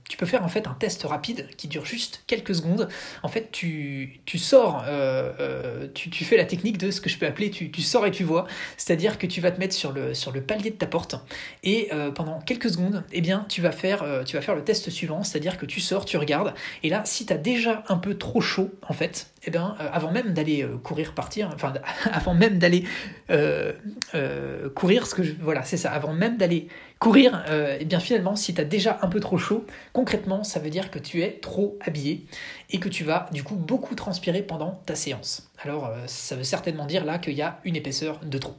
tu 0.09 0.17
peux 0.17 0.25
faire 0.25 0.43
en 0.43 0.47
fait 0.49 0.67
un 0.67 0.73
test 0.73 1.03
rapide 1.03 1.47
qui 1.55 1.67
dure 1.67 1.85
juste 1.85 2.23
quelques 2.25 2.55
secondes. 2.55 2.89
En 3.21 3.27
fait, 3.27 3.49
tu, 3.51 4.19
tu 4.25 4.39
sors, 4.39 4.83
euh, 4.87 5.31
euh, 5.39 5.87
tu, 5.93 6.25
fais 6.25 6.35
la 6.35 6.45
technique 6.45 6.79
de 6.79 6.89
ce 6.89 6.99
que 6.99 7.09
je 7.09 7.17
peux 7.17 7.27
appeler 7.27 7.51
tu, 7.51 7.71
tu 7.71 7.83
sors 7.83 8.05
et 8.07 8.11
tu 8.11 8.23
vois. 8.23 8.47
C'est-à-dire 8.75 9.19
que 9.19 9.27
tu 9.27 9.39
vas 9.39 9.51
te 9.51 9.59
mettre 9.59 9.75
sur 9.75 9.91
le, 9.91 10.15
sur 10.15 10.31
le 10.31 10.41
palier 10.41 10.71
de 10.71 10.75
ta 10.75 10.87
porte 10.87 11.15
et 11.63 11.89
euh, 11.93 12.09
pendant 12.09 12.41
quelques 12.41 12.71
secondes, 12.71 13.03
eh 13.11 13.21
bien, 13.21 13.45
tu 13.49 13.61
vas, 13.61 13.71
faire, 13.71 14.03
tu 14.25 14.35
vas 14.35 14.41
faire 14.41 14.55
le 14.55 14.63
test 14.63 14.89
suivant. 14.89 15.23
C'est-à-dire 15.23 15.59
que 15.59 15.67
tu 15.67 15.79
sors, 15.79 16.05
tu 16.05 16.17
regardes 16.17 16.55
et 16.81 16.89
là, 16.89 17.03
si 17.05 17.27
tu 17.27 17.33
as 17.33 17.37
déjà 17.37 17.83
un 17.87 17.97
peu 17.97 18.17
trop 18.17 18.41
chaud, 18.41 18.71
en 18.87 18.93
fait, 18.93 19.27
eh 19.45 19.51
bien, 19.51 19.75
avant 19.79 20.11
même 20.11 20.33
d'aller 20.33 20.67
courir, 20.83 21.13
partir, 21.13 21.49
enfin, 21.53 21.73
avant 22.11 22.33
même 22.33 22.59
d'aller 22.59 22.83
courir, 24.75 25.07
ce 25.07 25.15
que 25.15 25.21
voilà, 25.41 25.63
c'est 25.63 25.77
ça, 25.77 25.91
avant 25.91 26.13
même 26.13 26.37
d'aller 26.37 26.67
Courir, 26.99 27.45
et 27.47 27.51
euh, 27.51 27.77
eh 27.79 27.85
bien 27.85 28.01
finalement, 28.01 28.35
si 28.35 28.53
tu 28.53 28.59
as 28.59 28.65
déjà 28.65 28.99
un 29.01 29.07
peu 29.07 29.21
trop 29.21 29.37
chaud, 29.37 29.65
concrètement, 29.93 30.43
ça 30.43 30.59
veut 30.59 30.69
dire 30.69 30.91
que 30.91 30.99
tu 30.99 31.23
es 31.23 31.39
trop 31.39 31.79
habillé 31.79 32.25
et 32.71 32.79
que 32.81 32.89
tu 32.89 33.05
vas 33.05 33.29
du 33.31 33.41
coup 33.41 33.55
beaucoup 33.55 33.95
transpirer 33.95 34.41
pendant 34.41 34.81
ta 34.85 34.95
séance. 34.95 35.49
Alors, 35.63 35.85
euh, 35.85 35.95
ça 36.07 36.35
veut 36.35 36.43
certainement 36.43 36.85
dire 36.85 37.05
là 37.05 37.17
qu'il 37.17 37.35
y 37.35 37.41
a 37.41 37.61
une 37.63 37.77
épaisseur 37.77 38.19
de 38.19 38.37
trop. 38.37 38.57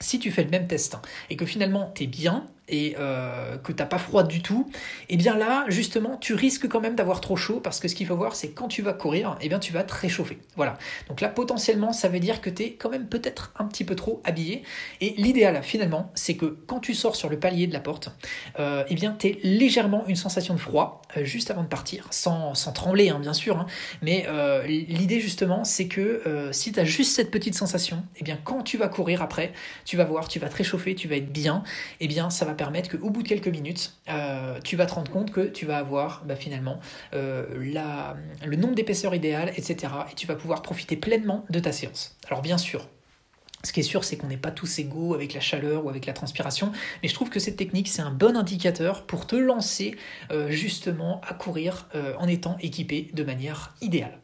Si 0.00 0.18
tu 0.18 0.30
fais 0.30 0.44
le 0.44 0.50
même 0.50 0.66
test 0.66 0.98
et 1.30 1.36
que 1.36 1.46
finalement 1.46 1.90
tu 1.94 2.04
es 2.04 2.06
bien, 2.06 2.46
et 2.68 2.96
euh, 2.98 3.56
que 3.58 3.72
t'as 3.72 3.86
pas 3.86 3.98
froid 3.98 4.22
du 4.22 4.42
tout, 4.42 4.68
et 5.08 5.14
eh 5.14 5.16
bien 5.16 5.36
là, 5.36 5.64
justement, 5.68 6.16
tu 6.16 6.34
risques 6.34 6.68
quand 6.68 6.80
même 6.80 6.94
d'avoir 6.94 7.20
trop 7.20 7.36
chaud 7.36 7.60
parce 7.60 7.80
que 7.80 7.88
ce 7.88 7.94
qu'il 7.94 8.06
faut 8.06 8.16
voir, 8.16 8.34
c'est 8.34 8.50
quand 8.50 8.68
tu 8.68 8.82
vas 8.82 8.92
courir, 8.92 9.36
et 9.40 9.46
eh 9.46 9.48
bien 9.48 9.58
tu 9.58 9.72
vas 9.72 9.84
te 9.84 9.94
réchauffer. 9.94 10.38
Voilà. 10.56 10.78
Donc 11.08 11.20
là, 11.20 11.28
potentiellement, 11.28 11.92
ça 11.92 12.08
veut 12.08 12.20
dire 12.20 12.40
que 12.40 12.50
tu 12.50 12.62
es 12.64 12.72
quand 12.72 12.90
même 12.90 13.06
peut-être 13.06 13.52
un 13.58 13.64
petit 13.66 13.84
peu 13.84 13.94
trop 13.94 14.20
habillé. 14.24 14.62
Et 15.00 15.14
l'idéal, 15.16 15.62
finalement, 15.62 16.10
c'est 16.14 16.34
que 16.34 16.56
quand 16.66 16.80
tu 16.80 16.94
sors 16.94 17.16
sur 17.16 17.28
le 17.28 17.38
palier 17.38 17.66
de 17.66 17.72
la 17.72 17.80
porte, 17.80 18.10
euh, 18.58 18.82
et 18.82 18.86
eh 18.90 18.94
bien 18.94 19.16
tu 19.18 19.36
légèrement 19.42 20.04
une 20.06 20.16
sensation 20.16 20.54
de 20.54 20.60
froid 20.60 21.02
euh, 21.16 21.24
juste 21.24 21.50
avant 21.50 21.62
de 21.62 21.68
partir, 21.68 22.06
sans, 22.10 22.52
trembler, 22.74 23.10
hein, 23.10 23.18
bien 23.20 23.32
sûr. 23.32 23.58
Hein. 23.58 23.66
mais 24.02 24.26
euh, 24.28 24.66
l'idée, 24.66 25.20
justement, 25.20 25.64
c'est 25.64 25.88
que 25.88 26.50
si 26.52 26.72
tu 26.72 26.80
as 26.80 26.84
juste 26.84 27.14
cette 27.14 27.30
petite 27.30 27.54
sensation, 27.54 28.04
et 28.16 28.24
bien 28.24 28.38
quand 28.42 28.62
tu 28.62 28.76
vas 28.76 28.88
courir 28.88 29.22
après, 29.22 29.52
tu 29.84 29.96
vas 29.96 30.04
voir, 30.04 30.28
tu 30.28 30.38
vas 30.38 30.48
te 30.48 30.56
réchauffer, 30.56 30.94
tu 30.94 31.08
vas 31.08 31.16
être 31.16 31.32
bien, 31.32 31.62
et 32.00 32.08
bien 32.08 32.30
ça 32.30 32.44
va 32.44 32.54
permettre 32.56 32.96
qu'au 32.96 33.10
bout 33.10 33.22
de 33.22 33.28
quelques 33.28 33.48
minutes, 33.48 33.94
euh, 34.08 34.58
tu 34.64 34.76
vas 34.76 34.86
te 34.86 34.94
rendre 34.94 35.10
compte 35.10 35.30
que 35.30 35.40
tu 35.40 35.66
vas 35.66 35.78
avoir 35.78 36.24
bah, 36.24 36.36
finalement 36.36 36.80
euh, 37.14 37.46
le 38.44 38.56
nombre 38.56 38.74
d'épaisseurs 38.74 39.14
idéal, 39.14 39.50
etc. 39.56 39.92
Et 40.10 40.14
tu 40.14 40.26
vas 40.26 40.34
pouvoir 40.34 40.62
profiter 40.62 40.96
pleinement 40.96 41.44
de 41.50 41.60
ta 41.60 41.72
séance. 41.72 42.16
Alors 42.28 42.42
bien 42.42 42.58
sûr, 42.58 42.88
ce 43.62 43.72
qui 43.72 43.80
est 43.80 43.84
sûr, 43.84 44.04
c'est 44.04 44.16
qu'on 44.16 44.28
n'est 44.28 44.36
pas 44.36 44.50
tous 44.50 44.78
égaux 44.78 45.14
avec 45.14 45.34
la 45.34 45.40
chaleur 45.40 45.84
ou 45.84 45.88
avec 45.88 46.06
la 46.06 46.12
transpiration, 46.12 46.72
mais 47.02 47.08
je 47.08 47.14
trouve 47.14 47.30
que 47.30 47.40
cette 47.40 47.56
technique, 47.56 47.88
c'est 47.88 48.02
un 48.02 48.12
bon 48.12 48.36
indicateur 48.36 49.06
pour 49.06 49.26
te 49.26 49.36
lancer 49.36 49.96
euh, 50.30 50.50
justement 50.50 51.20
à 51.26 51.34
courir 51.34 51.88
en 52.18 52.28
étant 52.28 52.56
équipé 52.60 53.10
de 53.12 53.22
manière 53.22 53.74
idéale. 53.80 54.18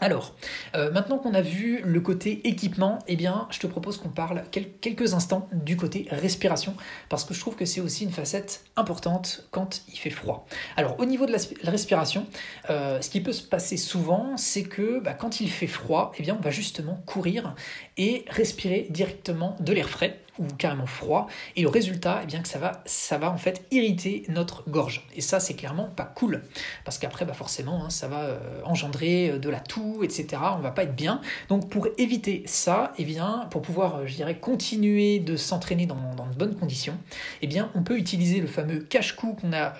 Alors, 0.00 0.34
euh, 0.74 0.90
maintenant 0.90 1.16
qu'on 1.16 1.32
a 1.32 1.40
vu 1.40 1.80
le 1.82 2.00
côté 2.00 2.46
équipement, 2.46 2.98
eh 3.08 3.16
je 3.16 3.58
te 3.58 3.66
propose 3.66 3.96
qu'on 3.96 4.10
parle 4.10 4.44
quelques 4.50 5.14
instants 5.14 5.48
du 5.52 5.76
côté 5.76 6.06
respiration, 6.10 6.74
parce 7.08 7.24
que 7.24 7.32
je 7.32 7.40
trouve 7.40 7.56
que 7.56 7.64
c'est 7.64 7.80
aussi 7.80 8.04
une 8.04 8.10
facette 8.10 8.64
importante 8.76 9.46
quand 9.50 9.82
il 9.88 9.96
fait 9.96 10.10
froid. 10.10 10.46
Alors, 10.76 11.00
au 11.00 11.06
niveau 11.06 11.24
de 11.24 11.32
la, 11.32 11.38
respiration, 11.70 12.26
euh, 12.68 13.00
ce 13.00 13.08
qui 13.08 13.22
peut 13.22 13.32
se 13.32 13.42
passer 13.42 13.78
souvent, 13.78 14.36
c'est 14.36 14.64
que 14.64 15.00
bah, 15.00 15.14
quand 15.14 15.40
il 15.40 15.50
fait 15.50 15.66
froid, 15.66 16.12
eh 16.18 16.22
bien, 16.22 16.36
on 16.38 16.42
va 16.42 16.50
justement 16.50 17.02
courir 17.06 17.54
et 17.96 18.26
respirer 18.28 18.88
directement 18.90 19.56
de 19.60 19.72
l'air 19.72 19.88
frais 19.88 20.20
ou 20.38 20.44
carrément 20.58 20.86
froid. 20.86 21.26
Et 21.56 21.62
le 21.62 21.68
résultat, 21.68 22.20
eh 22.22 22.26
bien 22.26 22.42
que 22.42 22.48
ça 22.48 22.58
va, 22.58 22.82
ça 22.84 23.18
va 23.18 23.30
en 23.30 23.36
fait 23.36 23.66
irriter 23.70 24.24
notre 24.28 24.68
gorge. 24.68 25.06
Et 25.14 25.20
ça, 25.20 25.40
c'est 25.40 25.54
clairement 25.54 25.88
pas 25.88 26.04
cool. 26.04 26.42
Parce 26.84 26.98
qu'après, 26.98 27.24
bah 27.24 27.34
forcément, 27.34 27.84
hein, 27.84 27.90
ça 27.90 28.08
va 28.08 28.24
euh, 28.24 28.38
engendrer 28.64 29.30
euh, 29.30 29.38
de 29.38 29.48
la 29.48 29.60
toux, 29.60 30.02
etc. 30.02 30.26
On 30.56 30.60
va 30.60 30.70
pas 30.70 30.84
être 30.84 30.94
bien. 30.94 31.20
Donc 31.48 31.68
pour 31.68 31.88
éviter 31.98 32.42
ça, 32.46 32.92
eh 32.98 33.04
bien, 33.04 33.46
pour 33.50 33.62
pouvoir, 33.62 33.96
euh, 33.96 34.06
je 34.06 34.14
dirais, 34.14 34.38
continuer 34.38 35.18
de 35.18 35.36
s'entraîner 35.36 35.86
dans, 35.86 36.14
dans, 36.16 36.26
de 36.26 36.34
bonnes 36.34 36.56
conditions, 36.56 36.98
eh 37.42 37.46
bien, 37.46 37.70
on 37.74 37.82
peut 37.82 37.98
utiliser 37.98 38.40
le 38.40 38.46
fameux 38.46 38.80
cache-cou 38.80 39.34
qu'on 39.34 39.52
a, 39.52 39.74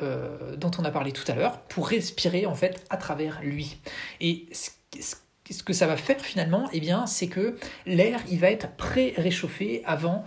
dont 0.56 0.70
on 0.78 0.84
a 0.84 0.90
parlé 0.90 1.12
tout 1.12 1.30
à 1.30 1.34
l'heure 1.34 1.58
pour 1.60 1.88
respirer 1.88 2.46
en 2.46 2.54
fait 2.54 2.84
à 2.90 2.96
travers 2.96 3.40
lui. 3.42 3.78
Et 4.20 4.46
ce, 4.52 5.62
que 5.64 5.72
ça 5.72 5.86
va 5.86 5.96
faire 5.96 6.20
finalement, 6.20 6.68
eh 6.72 6.80
bien, 6.80 7.06
c'est 7.06 7.28
que 7.28 7.56
l'air 7.86 8.20
il 8.30 8.38
va 8.38 8.50
être 8.50 8.68
pré-réchauffé 8.76 9.82
avant 9.84 10.24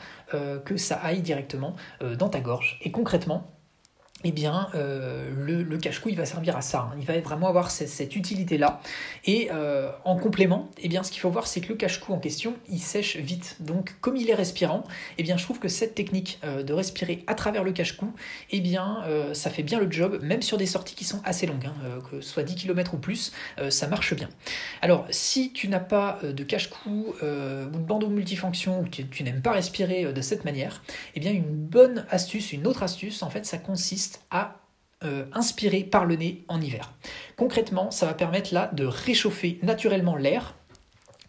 que 0.59 0.77
ça 0.77 0.95
aille 0.95 1.21
directement 1.21 1.75
euh, 2.01 2.15
dans 2.15 2.29
ta 2.29 2.39
gorge. 2.39 2.79
Et 2.81 2.91
concrètement, 2.91 3.58
eh 4.25 4.33
bien, 4.33 4.67
euh, 4.75 5.29
le, 5.37 5.77
cache-cou, 5.77 6.09
il 6.09 6.17
va 6.17 6.25
servir 6.25 6.57
à 6.57 6.61
ça. 6.61 6.89
Hein. 6.91 6.97
Il 6.99 7.05
va 7.05 7.17
vraiment 7.21 7.47
avoir 7.47 7.71
cette, 7.71 8.15
utilité-là. 8.15 8.81
Et 9.25 9.49
euh, 9.51 9.91
en 10.03 10.17
complément, 10.17 10.69
eh 10.77 10.89
bien, 10.89 11.03
ce 11.03 11.11
qu'il 11.11 11.21
faut 11.21 11.29
voir, 11.29 11.47
c'est 11.47 11.61
que 11.61 11.69
le 11.69 11.75
cache-cou 11.75 12.13
en 12.13 12.19
question, 12.19 12.55
il 12.69 12.79
sèche 12.79 13.15
vite. 13.15 13.55
Donc, 13.61 13.95
comme 14.01 14.17
il 14.17 14.29
est 14.29 14.35
respirant, 14.35 14.83
eh 15.17 15.23
bien, 15.23 15.37
je 15.37 15.43
trouve 15.43 15.59
que 15.59 15.69
cette 15.69 15.95
technique 15.95 16.39
euh, 16.43 16.63
de 16.63 16.73
respirer 16.73 17.23
à 17.27 17.35
travers 17.35 17.63
le 17.63 17.71
cache-cou, 17.71 18.13
eh 18.51 18.59
bien, 18.59 19.03
ça 19.33 19.49
fait 19.49 19.63
bien 19.63 19.79
le 19.79 19.89
job, 19.89 20.19
même 20.21 20.41
sur 20.41 20.57
des 20.57 20.65
sorties 20.65 20.95
qui 20.95 21.03
sont 21.03 21.21
assez 21.23 21.45
longues, 21.45 21.65
hein, 21.65 21.99
que 22.09 22.21
ce 22.21 22.29
soit 22.29 22.43
10 22.43 22.55
km 22.55 22.95
ou 22.95 22.97
plus, 22.97 23.31
ça 23.69 23.87
marche 23.87 24.13
bien. 24.13 24.29
Alors, 24.81 25.05
si 25.09 25.51
tu 25.51 25.67
n'as 25.67 25.79
pas 25.79 26.19
de 26.23 26.43
cache-cou 26.43 27.13
ou 27.21 27.23
de 27.23 27.77
bandeau 27.77 28.09
multifonction, 28.09 28.81
ou 28.81 28.87
tu, 28.87 29.07
tu 29.07 29.23
n'aimes 29.23 29.41
pas 29.41 29.51
respirer 29.51 30.11
de 30.11 30.21
cette 30.21 30.45
manière, 30.45 30.83
eh 31.15 31.19
bien, 31.19 31.31
une 31.31 31.43
bonne 31.43 32.05
astuce, 32.09 32.51
une 32.53 32.67
autre 32.67 32.83
astuce, 32.83 33.23
en 33.23 33.29
fait, 33.29 33.45
ça 33.45 33.57
consiste 33.57 34.08
à 34.31 34.55
euh, 35.05 35.23
inspirer 35.31 35.85
par 35.85 36.03
le 36.03 36.17
nez 36.17 36.43
en 36.49 36.59
hiver. 36.59 36.91
Concrètement, 37.37 37.89
ça 37.89 38.05
va 38.05 38.13
permettre 38.13 38.53
là 38.53 38.69
de 38.73 38.83
réchauffer 38.85 39.57
naturellement 39.63 40.17
l'air 40.17 40.55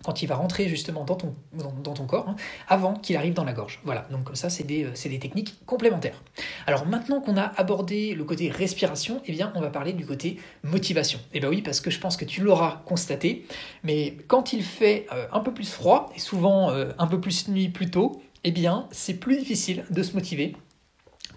quand 0.02 0.22
il 0.22 0.26
va 0.26 0.34
rentrer 0.34 0.68
justement 0.68 1.04
dans 1.04 1.14
ton, 1.14 2.06
corps, 2.06 2.30
hein, 2.30 2.36
avant 2.66 2.94
qu'il 2.94 3.16
arrive 3.16 3.34
dans 3.34 3.44
la 3.44 3.52
gorge. 3.52 3.78
Voilà, 3.84 4.08
donc 4.10 4.24
comme 4.24 4.34
ça, 4.34 4.50
c'est 4.50 4.64
des, 4.64 4.86
euh, 4.86 5.18
techniques 5.20 5.54
complémentaires. 5.66 6.20
Alors 6.66 6.84
maintenant 6.84 7.20
qu'on 7.20 7.36
a 7.36 7.52
abordé 7.58 8.14
le 8.14 8.24
côté 8.24 8.50
respiration, 8.50 9.22
eh 9.26 9.30
bien, 9.30 9.52
on 9.54 9.60
va 9.60 9.70
parler 9.70 9.92
du 9.92 10.04
côté 10.04 10.38
motivation. 10.64 11.20
Eh 11.32 11.38
bien 11.38 11.48
oui, 11.48 11.62
parce 11.62 11.80
que 11.80 11.92
je 11.92 12.00
pense 12.00 12.16
que 12.16 12.24
tu 12.24 12.40
l'auras 12.40 12.82
constaté, 12.86 13.46
mais 13.84 14.16
quand 14.26 14.52
il 14.52 14.64
fait 14.64 15.06
euh, 15.12 15.28
un 15.32 15.40
peu 15.40 15.54
plus 15.54 15.70
froid, 15.70 16.10
et 16.16 16.18
souvent 16.18 16.70
un 16.70 17.06
peu 17.06 17.20
plus 17.20 17.46
nuit 17.46 17.68
plus 17.68 17.88
tôt, 17.88 18.20
eh 18.42 18.50
bien, 18.50 18.88
c'est 18.90 19.14
plus 19.14 19.38
difficile 19.38 19.84
de 19.90 20.02
se 20.02 20.14
motiver 20.14 20.56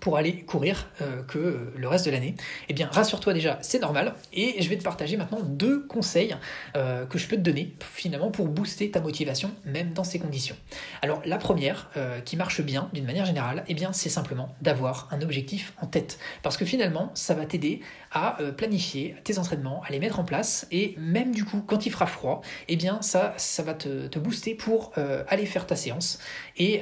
pour 0.03 0.17
aller 0.17 0.41
courir 0.41 0.89
euh, 1.01 1.23
que 1.23 1.71
le 1.77 1.87
reste 1.87 2.05
de 2.05 2.11
l'année 2.11 2.35
Eh 2.67 2.73
bien, 2.73 2.89
rassure-toi 2.91 3.33
déjà, 3.33 3.57
c'est 3.61 3.79
normal. 3.79 4.15
Et 4.33 4.61
je 4.61 4.67
vais 4.67 4.77
te 4.77 4.83
partager 4.83 5.15
maintenant 5.15 5.39
deux 5.39 5.79
conseils 5.87 6.35
euh, 6.75 7.05
que 7.05 7.17
je 7.17 7.25
peux 7.25 7.37
te 7.37 7.41
donner 7.41 7.73
finalement 7.79 8.29
pour 8.29 8.49
booster 8.49 8.91
ta 8.91 8.99
motivation, 8.99 9.51
même 9.63 9.93
dans 9.93 10.03
ces 10.03 10.19
conditions. 10.19 10.57
Alors, 11.01 11.21
la 11.23 11.37
première, 11.37 11.89
euh, 11.95 12.19
qui 12.19 12.35
marche 12.35 12.59
bien 12.59 12.89
d'une 12.91 13.05
manière 13.05 13.23
générale, 13.23 13.63
eh 13.69 13.73
bien, 13.73 13.93
c'est 13.93 14.09
simplement 14.09 14.53
d'avoir 14.61 15.07
un 15.11 15.21
objectif 15.21 15.71
en 15.81 15.87
tête. 15.87 16.19
Parce 16.41 16.57
que 16.57 16.65
finalement, 16.65 17.09
ça 17.13 17.33
va 17.33 17.45
t'aider 17.45 17.79
à 18.11 18.37
planifier 18.57 19.15
tes 19.23 19.39
entraînements, 19.39 19.81
à 19.87 19.91
les 19.91 19.99
mettre 19.99 20.19
en 20.19 20.25
place. 20.25 20.67
Et 20.69 20.95
même 20.97 21.31
du 21.31 21.45
coup, 21.45 21.63
quand 21.65 21.85
il 21.85 21.91
fera 21.91 22.07
froid, 22.07 22.41
eh 22.67 22.75
bien, 22.75 23.01
ça, 23.01 23.33
ça 23.37 23.63
va 23.63 23.73
te, 23.73 24.19
booster 24.19 24.53
pour 24.53 24.91
aller 25.27 25.45
faire 25.45 25.65
ta 25.65 25.77
séance. 25.77 26.19
Et, 26.57 26.81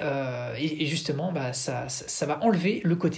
justement, 0.88 1.32
bah, 1.32 1.54
ça, 1.54 1.88
ça 1.88 2.26
va 2.26 2.44
enlever 2.44 2.82
le 2.84 2.96
côté 2.96 3.11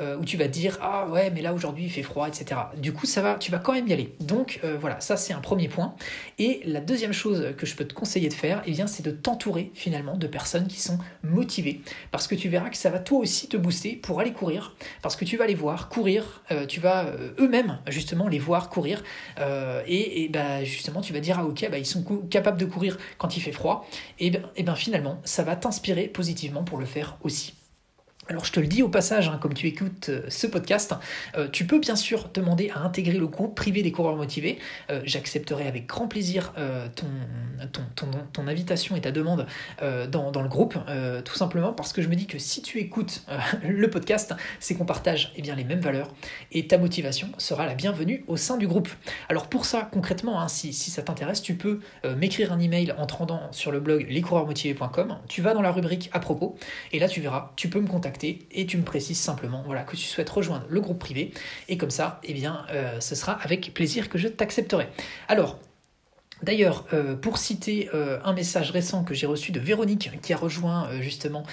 euh, 0.00 0.16
où 0.16 0.24
tu 0.24 0.36
vas 0.36 0.48
dire 0.48 0.78
ah 0.80 1.06
ouais 1.08 1.30
mais 1.30 1.42
là 1.42 1.52
aujourd'hui 1.54 1.84
il 1.84 1.90
fait 1.90 2.02
froid 2.02 2.28
etc. 2.28 2.60
Du 2.76 2.92
coup 2.92 3.06
ça 3.06 3.22
va, 3.22 3.34
tu 3.34 3.50
vas 3.50 3.58
quand 3.58 3.72
même 3.72 3.88
y 3.88 3.92
aller. 3.92 4.14
Donc 4.20 4.60
euh, 4.64 4.76
voilà, 4.80 5.00
ça 5.00 5.16
c'est 5.16 5.32
un 5.32 5.40
premier 5.40 5.68
point. 5.68 5.94
Et 6.38 6.60
la 6.64 6.80
deuxième 6.80 7.12
chose 7.12 7.54
que 7.56 7.66
je 7.66 7.74
peux 7.76 7.84
te 7.84 7.94
conseiller 7.94 8.28
de 8.28 8.34
faire, 8.34 8.58
et 8.60 8.62
eh 8.68 8.70
bien 8.72 8.86
c'est 8.86 9.04
de 9.04 9.10
t'entourer 9.10 9.70
finalement 9.74 10.16
de 10.16 10.26
personnes 10.26 10.66
qui 10.66 10.80
sont 10.80 10.98
motivées, 11.22 11.80
parce 12.10 12.26
que 12.26 12.34
tu 12.34 12.48
verras 12.48 12.70
que 12.70 12.76
ça 12.76 12.90
va 12.90 12.98
toi 12.98 13.18
aussi 13.18 13.48
te 13.48 13.56
booster 13.56 13.96
pour 13.96 14.20
aller 14.20 14.32
courir, 14.32 14.74
parce 15.02 15.16
que 15.16 15.24
tu 15.24 15.36
vas 15.36 15.46
les 15.46 15.54
voir 15.54 15.88
courir, 15.88 16.42
euh, 16.50 16.66
tu 16.66 16.80
vas 16.80 17.06
eux-mêmes 17.38 17.78
justement 17.88 18.28
les 18.28 18.38
voir 18.38 18.70
courir, 18.70 19.02
et, 19.86 20.24
et 20.24 20.28
bah, 20.28 20.64
justement 20.64 21.00
tu 21.00 21.12
vas 21.12 21.20
dire 21.20 21.38
ah 21.38 21.44
ok 21.44 21.68
bah, 21.70 21.78
ils 21.78 21.86
sont 21.86 22.02
capables 22.30 22.58
de 22.58 22.66
courir 22.66 22.98
quand 23.18 23.36
il 23.36 23.40
fait 23.40 23.52
froid, 23.52 23.86
et 24.18 24.30
ben, 24.30 24.42
et 24.56 24.62
ben 24.62 24.74
finalement 24.74 25.20
ça 25.24 25.42
va 25.42 25.56
t'inspirer 25.56 26.08
positivement 26.08 26.64
pour 26.64 26.78
le 26.78 26.86
faire 26.86 27.16
aussi. 27.22 27.54
Alors 28.28 28.44
je 28.44 28.52
te 28.52 28.60
le 28.60 28.68
dis 28.68 28.84
au 28.84 28.88
passage, 28.88 29.26
hein, 29.26 29.36
comme 29.42 29.52
tu 29.52 29.66
écoutes 29.66 30.08
euh, 30.08 30.22
ce 30.28 30.46
podcast, 30.46 30.94
euh, 31.36 31.48
tu 31.50 31.66
peux 31.66 31.80
bien 31.80 31.96
sûr 31.96 32.28
demander 32.32 32.70
à 32.72 32.78
intégrer 32.78 33.18
le 33.18 33.26
groupe 33.26 33.56
privé 33.56 33.82
des 33.82 33.90
coureurs 33.90 34.14
motivés. 34.14 34.60
Euh, 34.90 35.00
j'accepterai 35.04 35.66
avec 35.66 35.88
grand 35.88 36.06
plaisir 36.06 36.52
ton, 36.94 38.46
invitation 38.46 38.94
et 38.94 39.00
ta 39.00 39.10
demande 39.10 39.46
dans, 39.80 40.42
le 40.42 40.48
groupe, 40.48 40.76
tout 41.24 41.34
simplement 41.34 41.72
parce 41.72 41.92
que 41.92 42.02
je 42.02 42.08
me 42.08 42.16
dis 42.16 42.26
que 42.26 42.38
si 42.38 42.60
tu 42.60 42.78
écoutes 42.78 43.24
le 43.62 43.88
podcast, 43.88 44.34
c'est 44.60 44.74
qu'on 44.74 44.84
partage 44.84 45.32
eh 45.36 45.42
les 45.42 45.64
mêmes 45.64 45.80
valeurs 45.80 46.12
et 46.50 46.66
ta 46.66 46.78
motivation 46.78 47.28
sera 47.38 47.66
la 47.66 47.74
bienvenue 47.74 48.24
au 48.26 48.36
sein 48.36 48.56
du 48.56 48.66
groupe. 48.66 48.88
Alors 49.28 49.48
pour 49.48 49.64
ça, 49.64 49.88
concrètement, 49.92 50.40
hein, 50.40 50.48
si, 50.48 50.72
si, 50.72 50.90
ça 50.90 51.02
t'intéresse, 51.02 51.40
tu 51.40 51.54
peux 51.54 51.80
m'écrire 52.16 52.52
un 52.52 52.60
email 52.60 52.92
en 52.98 53.06
te 53.06 53.14
rendant 53.14 53.50
sur 53.52 53.70
le 53.70 53.80
blog 53.80 54.06
lescoureursmotivés.com. 54.08 55.18
Tu 55.28 55.40
vas 55.40 55.54
dans 55.54 55.62
la 55.62 55.72
rubrique 55.72 56.10
à 56.12 56.20
propos 56.20 56.56
et 56.92 56.98
là 56.98 57.08
tu 57.08 57.20
verras, 57.20 57.52
tu 57.56 57.68
peux 57.68 57.80
me 57.80 57.88
contacter 57.88 58.11
et 58.22 58.66
tu 58.66 58.76
me 58.76 58.84
précises 58.84 59.20
simplement 59.20 59.62
voilà, 59.64 59.82
que 59.82 59.96
tu 59.96 60.04
souhaites 60.04 60.30
rejoindre 60.30 60.66
le 60.68 60.80
groupe 60.80 60.98
privé 60.98 61.32
et 61.68 61.76
comme 61.76 61.90
ça, 61.90 62.20
eh 62.24 62.34
bien, 62.34 62.64
euh, 62.70 63.00
ce 63.00 63.14
sera 63.14 63.32
avec 63.32 63.72
plaisir 63.74 64.08
que 64.08 64.18
je 64.18 64.28
t'accepterai. 64.28 64.88
Alors, 65.28 65.58
D'ailleurs, 66.42 66.86
euh, 66.92 67.14
pour 67.14 67.38
citer 67.38 67.88
euh, 67.94 68.18
un 68.24 68.32
message 68.32 68.72
récent 68.72 69.04
que 69.04 69.14
j'ai 69.14 69.26
reçu 69.26 69.52
de 69.52 69.60
Véronique, 69.60 70.10
qui 70.22 70.32
a 70.32 70.36
rejoint 70.36 70.88
justement 71.00 71.44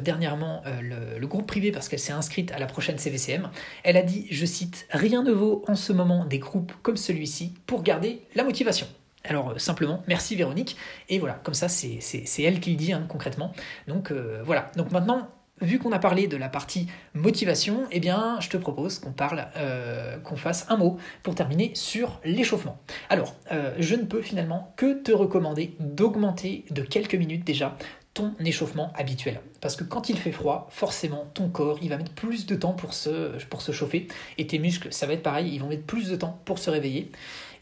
dernièrement 0.00 0.62
le, 0.80 1.26
groupe 1.26 1.46
privé 1.46 1.70
parce 1.70 1.90
qu'elle 1.90 1.98
s'est 1.98 2.14
inscrite 2.14 2.50
à 2.50 2.58
la 2.58 2.64
prochaine 2.64 2.96
CVCM, 2.96 3.50
elle 3.84 3.98
a 3.98 4.02
dit, 4.02 4.26
je 4.30 4.46
cite, 4.46 4.86
Rien 4.90 5.22
ne 5.22 5.32
vaut 5.32 5.62
en 5.68 5.74
ce 5.74 5.92
moment 5.92 6.24
des 6.24 6.38
groupes 6.38 6.72
comme 6.80 6.96
celui-ci 6.96 7.52
pour 7.66 7.82
garder 7.82 8.22
la 8.34 8.42
motivation. 8.42 8.86
Alors 9.24 9.60
simplement, 9.60 10.02
merci 10.08 10.34
Véronique, 10.34 10.78
et 11.10 11.18
voilà, 11.18 11.34
comme 11.44 11.52
ça 11.52 11.68
c'est 11.68 12.00
elle 12.38 12.58
qui 12.58 12.70
le 12.70 12.76
dit 12.76 12.94
hein, 12.94 13.04
concrètement. 13.10 13.52
Donc 13.86 14.12
voilà, 14.46 14.72
donc 14.76 14.92
maintenant 14.92 15.28
vu 15.62 15.78
qu'on 15.78 15.92
a 15.92 15.98
parlé 15.98 16.26
de 16.26 16.36
la 16.36 16.48
partie 16.48 16.88
motivation, 17.14 17.86
eh 17.90 18.00
bien, 18.00 18.38
je 18.40 18.48
te 18.48 18.56
propose 18.56 18.98
qu'on 18.98 19.12
parle, 19.12 19.46
euh, 19.56 20.18
qu'on 20.18 20.36
fasse 20.36 20.66
un 20.68 20.76
mot 20.76 20.98
pour 21.22 21.34
terminer 21.34 21.72
sur 21.74 22.20
l'échauffement. 22.24 22.78
Alors, 23.08 23.34
euh, 23.52 23.72
je 23.78 23.94
ne 23.94 24.04
peux 24.04 24.20
finalement 24.20 24.74
que 24.76 25.00
te 25.02 25.12
recommander 25.12 25.74
d'augmenter 25.80 26.64
de 26.70 26.82
quelques 26.82 27.14
minutes 27.14 27.44
déjà 27.44 27.76
ton 28.14 28.34
échauffement 28.44 28.92
habituel. 28.94 29.40
Parce 29.62 29.74
que 29.74 29.84
quand 29.84 30.10
il 30.10 30.18
fait 30.18 30.32
froid, 30.32 30.68
forcément, 30.70 31.30
ton 31.32 31.48
corps, 31.48 31.78
il 31.80 31.88
va 31.88 31.96
mettre 31.96 32.12
plus 32.12 32.44
de 32.44 32.54
temps 32.54 32.74
pour 32.74 32.92
se, 32.92 33.42
pour 33.46 33.62
se 33.62 33.72
chauffer. 33.72 34.06
Et 34.36 34.46
tes 34.46 34.58
muscles, 34.58 34.92
ça 34.92 35.06
va 35.06 35.14
être 35.14 35.22
pareil, 35.22 35.50
ils 35.54 35.60
vont 35.60 35.68
mettre 35.68 35.84
plus 35.84 36.10
de 36.10 36.16
temps 36.16 36.38
pour 36.44 36.58
se 36.58 36.68
réveiller. 36.68 37.10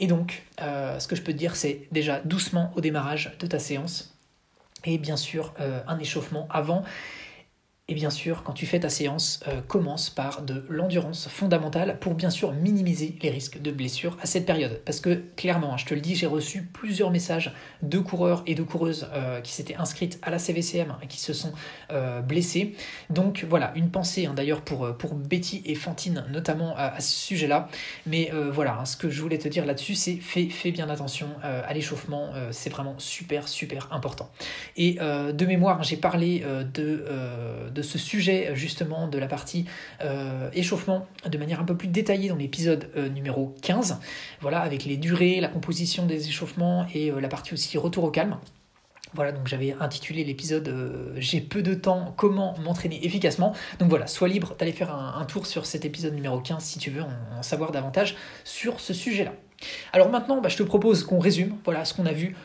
Et 0.01 0.09
donc, 0.09 0.43
euh, 0.61 0.99
ce 0.99 1.07
que 1.07 1.15
je 1.15 1.23
peux 1.23 1.33
te 1.33 1.39
dire, 1.39 1.55
c'est 1.55 1.87
déjà 1.93 2.21
doucement 2.25 2.73
au 2.75 2.81
démarrage 2.81 3.37
de 3.39 3.47
ta 3.47 3.61
séance. 3.61 4.17
Et 4.85 4.99
bien 4.99 5.19
sûr, 5.19 5.53
un 5.87 5.99
échauffement 5.99 6.49
avant 6.51 6.85
et 7.91 7.95
bien 7.95 8.11
sûr, 8.11 8.45
quand 8.45 8.53
tu 8.53 8.67
fais 8.67 8.79
ta 8.79 8.89
séance, 8.89 9.41
euh, 9.49 9.61
commence 9.67 10.11
par 10.11 10.43
de 10.43 10.65
l'endurance 10.69 11.27
fondamentale 11.27 11.99
pour 11.99 12.15
bien 12.15 12.31
sûr 12.31 12.53
minimiser 12.53 13.19
les 13.21 13.31
risques 13.31 13.61
de 13.61 13.73
blessures 13.73 14.17
à 14.23 14.27
cette 14.27 14.47
période. 14.47 14.81
Parce 14.85 15.01
que 15.01 15.25
clairement, 15.35 15.75
hein, 15.75 15.77
je 15.77 15.87
te 15.87 15.95
le 15.95 16.01
dis, 16.01 16.15
j'ai 16.15 16.29
reçu 16.29 16.63
plusieurs 16.63 17.11
messages 17.11 17.53
de 17.83 17.99
coureurs 17.99 18.45
et 18.47 18.55
de 18.55 18.63
coureuses 18.63 19.09
euh, 19.13 19.41
qui 19.41 19.51
s'étaient 19.51 19.75
inscrites 19.75 20.21
à 20.23 20.31
la 20.31 20.39
CVCM 20.39 20.95
et 21.03 21.09
qui 21.09 21.19
se 21.19 21.33
sont 21.33 21.53
euh, 21.91 22.21
blessés. 22.21 22.77
Donc 23.11 23.45
voilà, 23.49 23.73
une 23.75 23.91
pensée 23.91 24.27
hein, 24.27 24.35
d'ailleurs 24.35 24.61
pour, 24.61 24.97
pour 24.97 25.15
Betty 25.15 25.63
et 25.65 25.75
Fantine 25.75 26.25
notamment 26.31 26.77
à, 26.77 27.01
ce 27.01 27.27
sujet-là. 27.27 27.69
Mais 28.07 28.31
voilà, 28.53 28.79
hein, 28.79 28.85
ce 28.85 28.97
que 28.97 29.11
je 29.11 29.21
voulais 29.21 29.39
te 29.39 29.49
dire 29.49 29.67
là-dessus, 29.67 29.97
c'est 29.97 30.15
fais, 30.15 30.49
fais, 30.49 30.71
bien 30.71 30.89
attention 30.89 31.29
à 31.43 31.75
l'échauffement, 31.75 32.31
c'est 32.53 32.71
vraiment 32.71 32.95
super 32.99 33.49
super 33.49 33.89
important. 33.91 34.31
Et 34.77 34.95
de 34.95 35.47
mémoire, 35.47 35.83
j'ai 35.83 35.97
parlé 35.97 36.45
de 36.73 37.80
ce 37.83 37.99
sujet 37.99 38.51
justement 38.55 39.09
de 39.09 39.19
la 39.19 39.27
partie 39.27 39.65
euh, 40.03 40.51
échauffement 40.53 41.07
de 41.29 41.39
manière 41.39 41.61
un 41.61 41.65
peu 41.65 41.77
plus 41.77 41.89
détaillée 41.89 42.29
dans 42.29 42.37
l'épisode 42.37 42.91
euh, 42.97 43.09
numéro 43.09 43.55
15, 43.63 43.99
voilà, 44.41 44.61
avec 44.61 44.85
les 44.85 44.97
durées, 44.97 45.41
la 45.41 45.49
composition 45.49 46.07
des 46.07 46.29
échauffements 46.29 46.87
et 46.95 47.11
euh, 47.11 47.21
la 47.21 47.29
partie 47.29 47.55
aussi 47.55 47.79
retour 47.79 48.05
au 48.05 48.11
calme. 48.11 48.37
Voilà, 49.13 49.33
donc 49.33 49.49
j'avais 49.49 49.75
intitulé 49.81 50.23
l'épisode 50.23 51.13
J'ai 51.17 51.41
peu 51.41 51.63
de 51.63 51.75
temps, 51.75 52.15
comment 52.17 52.57
m'entraîner 52.59 53.05
efficacement. 53.05 53.55
Donc 53.81 53.89
voilà, 53.89 54.07
sois 54.07 54.29
libre 54.29 54.55
d'aller 54.57 54.71
faire 54.71 54.95
un, 54.95 55.25
tour 55.25 55.47
sur 55.47 55.67
cet 55.67 55.85
épisode 55.85 56.15
numéro 56.15 56.39
15 56.39 56.63
si 56.63 56.79
tu 56.79 56.91
veux 56.91 57.03
en, 57.03 57.43
savoir 57.43 57.73
davantage 57.73 58.15
sur 58.45 58.79
ce 58.79 58.95
sujet-là. 58.95 59.33
Alors 59.93 60.11
maintenant, 60.11 60.41
bah, 60.41 60.49
je 60.49 60.57
te 60.57 60.63
propose 60.63 61.03
qu'on 61.03 61.19
résume 61.19 61.57
voilà, 61.65 61.85
ce 61.85 61.93
qu'on 61.93 62.07
a 62.07 62.13
vu 62.13 62.37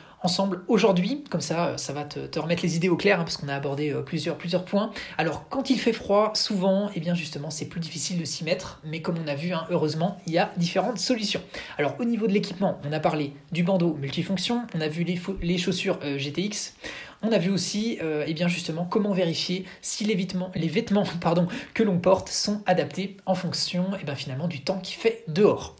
aujourd'hui, 0.67 1.23
comme 1.29 1.41
ça 1.41 1.67
euh, 1.67 1.77
ça 1.77 1.93
va 1.93 2.03
te, 2.03 2.39
remettre 2.39 2.63
les 2.63 2.75
idées 2.75 2.89
au 2.89 2.97
clair, 2.97 3.19
hein, 3.19 3.23
parce 3.23 3.37
qu'on 3.37 3.47
a 3.47 3.55
abordé 3.55 3.91
euh, 3.91 4.01
plusieurs, 4.01 4.37
plusieurs 4.37 4.65
points. 4.65 4.91
Alors 5.17 5.47
quand 5.49 5.69
il 5.69 5.79
fait 5.79 5.93
froid, 5.93 6.31
souvent, 6.33 6.89
et 6.89 6.93
eh 6.95 6.99
bien 6.99 7.13
justement 7.13 7.49
c'est 7.49 7.65
plus 7.65 7.79
difficile 7.79 8.19
de 8.19 8.25
s'y 8.25 8.43
mettre, 8.43 8.81
mais 8.83 9.01
comme 9.01 9.15
on 9.23 9.27
a 9.27 9.35
vu, 9.35 9.53
hein, 9.53 9.65
heureusement, 9.69 10.17
il 10.27 10.33
y 10.33 10.37
a 10.37 10.51
différentes 10.57 10.99
solutions. 10.99 11.41
Alors 11.77 11.95
au 11.99 12.05
niveau 12.05 12.27
de 12.27 12.33
l'équipement, 12.33 12.79
on 12.87 12.91
a 12.91 12.99
parlé 12.99 13.33
du 13.51 13.63
bandeau 13.63 13.95
multifonction, 13.95 14.63
on 14.75 14.81
a 14.81 14.87
vu 14.87 15.03
les, 15.03 15.19
les 15.41 15.57
chaussures 15.57 15.99
euh, 16.03 16.17
GTX, 16.17 16.73
on 17.21 17.31
a 17.31 17.37
vu 17.37 17.49
aussi 17.49 17.93
et 17.93 18.25
eh 18.27 18.33
bien 18.33 18.47
justement 18.47 18.85
comment 18.85 19.11
vérifier 19.11 19.65
si 19.81 20.03
les 20.03 20.13
vêtements, 20.13 20.51
les 20.53 20.67
vêtements 20.67 21.05
pardon, 21.21 21.47
que 21.73 21.81
l'on 21.81 21.97
porte 21.97 22.29
sont 22.29 22.61
adaptés 22.67 23.17
en 23.25 23.33
fonction 23.33 23.93
et 23.93 23.99
eh 24.01 24.05
bien 24.05 24.15
finalement 24.15 24.47
du 24.47 24.61
temps 24.61 24.79
qui 24.79 24.93
fait 24.93 25.23
dehors. 25.27 25.75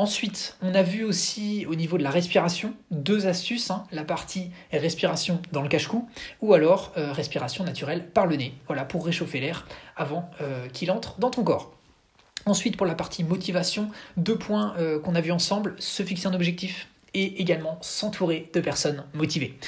Ensuite, 0.00 0.56
on 0.62 0.74
a 0.74 0.82
vu 0.82 1.04
aussi 1.04 1.66
au 1.68 1.74
niveau 1.74 1.98
de 1.98 2.02
la 2.02 2.08
respiration 2.08 2.72
deux 2.90 3.26
astuces, 3.26 3.70
hein. 3.70 3.84
la 3.92 4.02
partie 4.02 4.50
respiration 4.72 5.42
dans 5.52 5.60
le 5.60 5.68
cache-cou 5.68 6.08
ou 6.40 6.54
alors 6.54 6.94
euh, 6.96 7.12
respiration 7.12 7.64
naturelle 7.64 8.08
par 8.08 8.26
le 8.26 8.36
nez, 8.36 8.54
voilà 8.66 8.86
pour 8.86 9.04
réchauffer 9.04 9.40
l'air 9.40 9.68
avant 9.98 10.30
euh, 10.40 10.66
qu'il 10.68 10.90
entre 10.90 11.18
dans 11.18 11.28
ton 11.28 11.44
corps. 11.44 11.74
Ensuite, 12.46 12.78
pour 12.78 12.86
la 12.86 12.94
partie 12.94 13.24
motivation, 13.24 13.90
deux 14.16 14.38
points 14.38 14.72
euh, 14.78 14.98
qu'on 14.98 15.14
a 15.14 15.20
vus 15.20 15.32
ensemble, 15.32 15.74
se 15.78 16.02
fixer 16.02 16.28
un 16.28 16.32
objectif 16.32 16.88
et 17.12 17.42
également 17.42 17.76
s'entourer 17.82 18.50
de 18.54 18.60
personnes 18.62 19.04
motivées. 19.12 19.58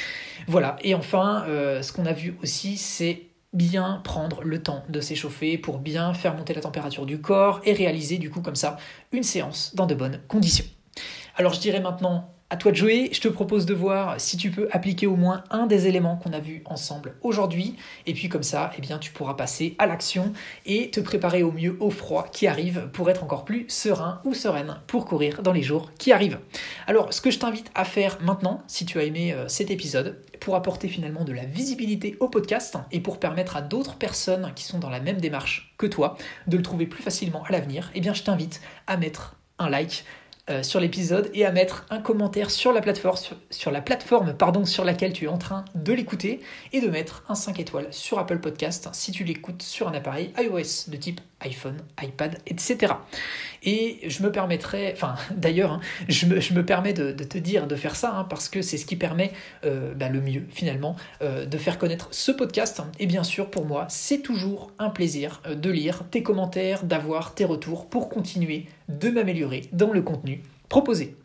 Voilà, 0.47 0.79
et 0.81 0.95
enfin, 0.95 1.45
ce 1.47 1.93
qu'on 1.93 2.07
a 2.07 2.15
vu 2.15 2.39
aussi, 2.43 2.79
c'est 2.79 3.25
bien 3.53 4.01
prendre 4.05 4.43
le 4.43 4.63
temps 4.63 4.85
de 4.89 5.01
s'échauffer 5.01 5.59
pour 5.59 5.79
bien 5.79 6.15
faire 6.15 6.35
monter 6.35 6.55
la 6.55 6.61
température 6.61 7.07
du 7.07 7.21
corps 7.21 7.61
et 7.65 7.73
réaliser 7.73 8.19
du 8.19 8.31
coup 8.31 8.41
comme 8.41 8.57
ça 8.57 8.77
une 9.13 9.23
séance 9.23 9.75
dans 9.75 9.87
de 9.87 9.95
bonnes 9.95 10.21
conditions. 10.29 10.65
Alors 11.37 11.53
je 11.53 11.61
dirais 11.61 11.81
maintenant 11.81 12.33
à 12.53 12.57
toi 12.57 12.71
de 12.71 12.77
jouer, 12.77 13.09
je 13.13 13.21
te 13.23 13.29
propose 13.29 13.65
de 13.65 13.73
voir 13.73 14.21
si 14.21 14.37
tu 14.37 14.51
peux 14.51 14.69
appliquer 14.73 15.07
au 15.07 15.17
moins 15.17 15.43
un 15.49 15.67
des 15.67 15.87
éléments 15.87 16.17
qu'on 16.17 16.35
a 16.35 16.39
vus 16.39 16.63
ensemble 16.67 17.15
aujourd'hui. 17.23 17.77
Et 18.05 18.13
puis 18.13 18.29
comme 18.29 18.43
ça, 18.43 18.73
eh 18.77 18.83
bien, 18.83 18.99
tu 18.99 19.11
pourras 19.11 19.33
passer 19.33 19.75
à 19.79 19.87
l'action 19.87 20.35
et 20.67 20.91
te 20.91 21.01
préparer 21.01 21.43
au 21.43 21.51
mieux 21.51 21.79
au 21.81 21.89
froid 21.89 22.29
qui 22.31 22.47
arrive 22.47 22.91
pour 22.93 23.09
être 23.09 23.25
encore 23.25 23.47
plus 23.47 23.65
serein 23.69 24.21
ou 24.27 24.35
sereine 24.35 24.77
pour 24.87 25.07
courir 25.07 25.41
dans 25.41 25.55
les 25.55 25.63
jours 25.63 25.93
qui 25.97 26.13
arrivent. 26.13 26.41
Alors 26.87 27.15
ce 27.15 27.23
que 27.23 27.31
je 27.31 27.39
t'invite 27.39 27.71
à 27.75 27.87
faire 27.87 28.19
maintenant, 28.21 28.63
si 28.67 28.85
tu 28.85 28.99
as 28.99 29.05
aimé 29.05 29.33
euh, 29.33 29.49
cet 29.49 29.71
épisode, 29.71 30.21
pour 30.43 30.57
apporter 30.57 30.89
finalement 30.89 31.25
de 31.25 31.33
la 31.33 31.45
visibilité 31.45 32.17
au 32.19 32.29
podcast 32.29 32.77
et 32.91 32.99
pour 32.99 33.21
permettre 33.21 33.57
à 33.57 33.63
d'autres 33.63 33.95
personnes 33.95 34.53
qui 34.57 34.65
sont 34.65 34.81
dans 34.81 34.91
la 34.91 34.99
même 34.99 35.21
démarche 35.21 35.73
que 35.79 35.87
toi 35.87 36.17
de 36.49 36.57
le 36.57 36.65
trouver 36.65 36.87
plus 36.87 37.03
facilement 37.03 37.45
à 37.45 37.53
l'avenir, 37.53 37.93
eh 37.95 38.01
bien 38.01 38.13
je 38.13 38.25
t'invite 38.25 38.61
à 38.89 38.97
mettre 38.97 39.37
un 39.61 39.71
like 39.71 40.05
euh, 40.51 40.65
sur 40.65 40.81
l'épisode 40.81 41.31
et 41.33 41.47
à 41.47 41.53
mettre 41.53 41.87
un 41.91 42.01
commentaire 42.01 42.51
sur 42.51 42.73
la 42.73 42.81
plateforme, 42.81 43.17
sur, 43.17 43.37
sur 44.67 44.85
laquelle 44.85 45.13
tu 45.13 45.25
es 45.27 45.29
en 45.29 45.39
train 45.39 45.65
de 45.77 45.93
l'écouter 45.93 46.41
et 46.73 46.81
de 46.81 46.89
mettre 46.89 47.23
un 47.29 47.37
5 47.37 47.61
étoiles 47.61 47.87
sur 47.93 48.19
Apple 48.19 48.41
Podcast 48.41 48.89
si 48.93 49.13
tu 49.13 49.23
l'écoutes 49.23 49.63
sur 49.63 49.87
un 49.87 49.95
appareil 49.95 50.33
iOS 50.37 50.89
de 50.91 50.97
type 50.97 51.21
iPhone, 51.45 51.77
iPad, 52.03 52.39
etc. 52.47 52.95
Et 53.63 54.01
je 54.09 54.23
me 54.23 54.33
permettrai, 54.33 54.93
enfin 54.95 55.15
d'ailleurs, 55.37 55.73
hein, 55.73 55.81
je, 56.09 56.27
me, 56.27 56.65
permets 56.65 56.93
de, 56.93 57.13
te 57.13 57.39
dire 57.39 57.67
de 57.67 57.77
faire 57.77 57.97
ça 57.97 58.15
hein, 58.15 58.25
parce 58.25 58.49
que 58.49 58.63
c'est 58.63 58.79
ce 58.79 58.87
qui 58.87 58.97
permet 58.97 59.33
euh, 59.65 59.95
bah, 59.95 60.09
le 60.09 60.21
mieux 60.21 60.45
finalement 60.51 60.97
euh, 61.23 61.47
de 61.47 61.59
faire 61.59 61.79
connaître 61.79 62.09
ce 62.11 62.33
podcast. 62.33 62.83
Et 62.99 63.07
bien 63.07 63.25
sûr, 63.25 63.51
pour 63.51 63.67
moi, 63.67 63.87
c'est 63.89 64.23
toujours 64.23 64.73
un 64.79 64.91
plaisir 64.91 65.43
de 65.49 65.71
lire 65.71 66.05
tes 66.11 66.23
commentaires, 66.23 66.85
d'avoir 66.85 67.35
tes 67.35 67.45
retours 67.45 67.89
pour 67.89 68.09
continuer 68.09 68.67
de 68.89 69.11
m'améliorer 69.11 69.63
dans 69.73 69.93
le 69.93 70.03
contenu 70.03 70.43
proposé. 70.69 71.17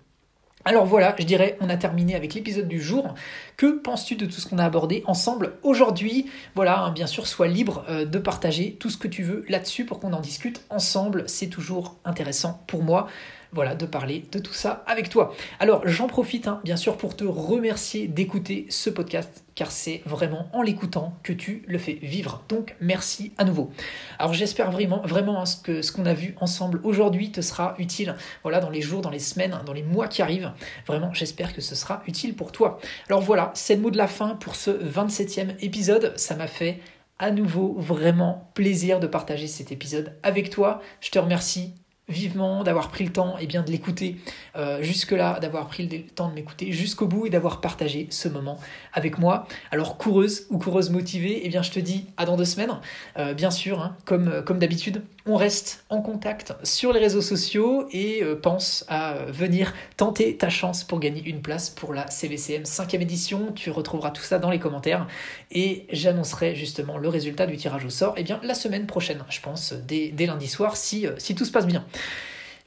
Alors 0.68 0.86
voilà, 0.86 1.16
je 1.18 1.24
dirais, 1.24 1.58
on 1.62 1.70
a 1.70 1.78
terminé 1.78 2.14
avec 2.14 2.34
l'épisode 2.34 2.68
du 2.68 2.82
jour. 2.82 3.16
Que 3.56 3.80
penses-tu 3.80 4.18
de 4.18 4.26
tout 4.26 4.34
ce 4.34 4.50
qu'on 4.50 4.58
a 4.58 4.66
abordé 4.66 5.02
ensemble 5.06 5.54
aujourd'hui? 5.64 6.30
Voilà, 6.56 6.82
hein, 6.82 6.92
bien 6.92 7.08
sûr, 7.08 7.26
sois 7.26 7.48
libre 7.48 7.86
euh, 7.88 8.04
de 8.04 8.20
partager 8.20 8.74
tout 8.74 8.90
ce 8.90 8.98
que 8.98 9.08
tu 9.08 9.24
veux 9.24 9.46
là-dessus 9.48 9.86
pour 9.86 10.02
qu'on 10.02 10.12
en 10.12 10.20
discute 10.20 10.60
ensemble. 10.70 11.24
C'est 11.28 11.48
toujours 11.48 11.96
intéressant 12.04 12.66
pour 12.68 12.84
moi 12.84 13.08
voilà, 13.52 13.76
de 13.76 13.86
parler 13.86 14.26
de 14.32 14.40
tout 14.40 14.54
ça 14.54 14.84
avec 14.88 15.10
toi. 15.10 15.34
Alors 15.60 15.88
j'en 15.88 16.08
profite 16.08 16.48
hein, 16.48 16.62
bien 16.64 16.78
sûr 16.78 16.98
pour 16.98 17.16
te 17.16 17.24
remercier 17.24 18.08
d'écouter 18.08 18.66
ce 18.70 18.90
podcast 18.90 19.44
car 19.56 19.72
c'est 19.72 20.04
vraiment 20.06 20.50
en 20.54 20.62
l'écoutant 20.62 21.18
que 21.24 21.34
tu 21.34 21.64
le 21.68 21.78
fais 21.78 21.98
vivre. 22.02 22.44
Donc 22.48 22.76
merci 22.80 23.32
à 23.38 23.44
nouveau. 23.44 23.72
Alors 24.20 24.34
j'espère 24.34 24.72
vraiment, 24.72 25.02
vraiment 25.04 25.42
hein, 25.42 25.46
que 25.64 25.82
ce 25.82 25.92
qu'on 25.92 26.06
a 26.06 26.14
vu 26.14 26.36
ensemble 26.40 26.80
aujourd'hui 26.84 27.32
te 27.32 27.42
sera 27.42 27.76
utile 27.80 28.16
voilà, 28.44 28.60
dans 28.60 28.70
les 28.70 28.82
jours, 28.82 29.02
dans 29.02 29.10
les 29.10 29.20
semaines, 29.20 29.60
dans 29.66 29.74
les 29.74 29.84
mois 29.84 30.08
qui 30.08 30.22
arrivent. 30.22 30.52
Vraiment 30.86 31.14
j'espère 31.14 31.54
que 31.54 31.62
ce 31.62 31.76
sera 31.76 32.04
utile 32.08 32.36
pour 32.36 32.52
toi. 32.52 32.80
Alors 33.10 33.22
voilà, 33.22 33.52
c'est 33.56 33.76
le 33.76 33.82
mot 33.82 33.92
de 33.92 33.98
la 33.98 34.08
fin 34.08 34.36
pour 34.36 34.56
ce 34.56 34.72
27e 34.72 35.56
épisode. 35.62 36.14
Ça 36.18 36.36
m'a 36.36 36.48
fait 36.48 36.80
à 37.20 37.32
nouveau 37.32 37.76
vraiment 37.80 38.52
plaisir 38.54 39.00
de 39.00 39.08
partager 39.08 39.48
cet 39.48 39.72
épisode 39.72 40.16
avec 40.24 40.50
toi. 40.50 40.82
Je 41.02 41.10
te 41.10 41.18
remercie 41.18 41.74
vivement 42.10 42.63
d'avoir 42.63 42.89
pris 42.89 43.04
le 43.04 43.12
temps 43.12 43.38
et 43.38 43.43
eh 43.43 43.48
bien, 43.48 43.63
de 43.63 43.72
l'écouter 43.72 44.17
euh, 44.56 44.82
jusque-là, 44.82 45.39
d'avoir 45.39 45.67
pris 45.67 45.88
le 45.88 46.04
temps 46.04 46.30
de 46.30 46.34
m'écouter 46.34 46.72
jusqu'au 46.72 47.06
bout 47.06 47.26
et 47.26 47.30
d'avoir 47.30 47.60
partagé 47.60 48.08
ce 48.10 48.30
moment 48.30 48.60
avec 48.93 49.20
moi. 49.20 49.48
Alors 49.72 49.98
coureuse 49.98 50.48
ou 50.50 50.58
coureuse 50.58 50.89
motivée, 50.89 51.41
eh 51.43 51.50
bien, 51.50 51.62
je 51.62 51.72
te 51.72 51.80
dis 51.80 52.06
à 52.15 52.26
dans 52.26 52.38
deux 52.38 52.46
semaines. 52.46 52.72
Euh, 53.17 53.34
bien 53.34 53.52
sûr, 53.52 53.82
hein, 53.82 53.98
euh, 54.12 54.41
comme 54.41 54.60
d'habitude, 54.60 55.04
on 55.28 55.36
reste 55.36 55.84
en 55.90 56.02
contact 56.02 56.54
sur 56.63 56.94
les 56.94 57.00
réseaux 57.00 57.22
sociaux 57.22 57.88
et 57.92 58.24
pense 58.42 58.86
à 58.88 59.26
venir 59.28 59.74
tenter 59.98 60.38
ta 60.38 60.50
chance 60.50 60.84
pour 60.84 61.00
gagner 61.00 61.22
une 61.26 61.42
place 61.42 61.70
pour 61.70 61.94
la 61.94 62.10
CVCM 62.10 62.63
5e 62.63 63.02
édition. 63.02 63.52
Tu 63.54 63.70
retrouveras 63.70 64.12
tout 64.12 64.24
ça 64.24 64.40
dans 64.40 64.50
les 64.50 64.60
commentaires 64.60 65.08
et 65.52 65.86
j'annoncerai 65.92 66.56
justement 66.56 66.98
le 66.98 67.10
résultat 67.10 67.46
du 67.46 67.58
tirage 67.58 67.86
au 67.86 67.90
sort 67.90 68.13
eh 68.18 68.24
bien, 68.24 68.40
la 68.44 68.54
semaine 68.54 68.88
prochaine, 68.88 69.24
je 69.30 69.42
pense, 69.42 69.74
dès, 69.74 70.13
lundi 70.26 70.48
soir, 70.48 70.78
si, 70.78 71.06
si 71.18 71.36
tout 71.36 71.46
se 71.46 71.52
passe 71.52 71.68
bien. 71.68 71.86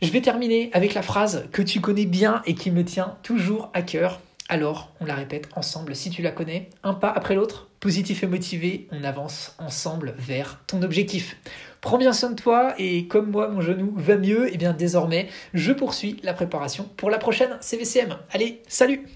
Je 0.03 0.11
vais 0.11 0.23
terminer 0.23 0.71
avec 0.73 0.95
la 0.95 1.03
phrase 1.03 1.47
que 1.53 1.61
tu 1.61 1.81
connais 1.81 2.07
bien 2.07 2.41
et 2.47 2.55
qui 2.55 2.71
me 2.71 2.85
tient 2.85 3.19
toujours 3.23 3.71
à 3.75 3.83
cœur. 3.83 4.21
Alors, 4.49 4.93
on 5.01 5.05
la 5.05 5.15
répète 5.15 5.49
ensemble 5.55 5.95
si 5.95 6.09
tu 6.11 6.23
la 6.23 6.31
connais. 6.31 6.71
Un 6.83 6.95
pas 6.95 7.11
après 7.11 7.35
l'autre, 7.35 7.69
positif 7.81 8.23
et 8.23 8.27
motivé, 8.27 8.89
on 8.93 9.05
avance 9.05 9.55
ensemble 9.59 10.15
vers 10.19 10.59
ton 10.67 10.83
objectif. 10.83 11.37
Prends 11.81 11.99
bien 11.99 12.13
soin 12.13 12.31
de 12.31 12.35
toi 12.35 12.75
et 12.79 13.07
comme 13.07 13.31
moi, 13.31 13.49
mon 13.49 13.61
genou 13.61 13.93
va 13.97 14.17
mieux, 14.17 14.49
et 14.49 14.53
eh 14.55 14.59
bien 14.59 14.73
désormais, 14.73 15.29
je 15.55 15.73
poursuis 15.73 16.19
la 16.23 16.35
préparation 16.35 16.89
pour 16.97 17.11
la 17.11 17.19
prochaine 17.19 17.57
CVCM. 17.61 18.19
Allez, 18.31 18.63
salut 18.69 19.07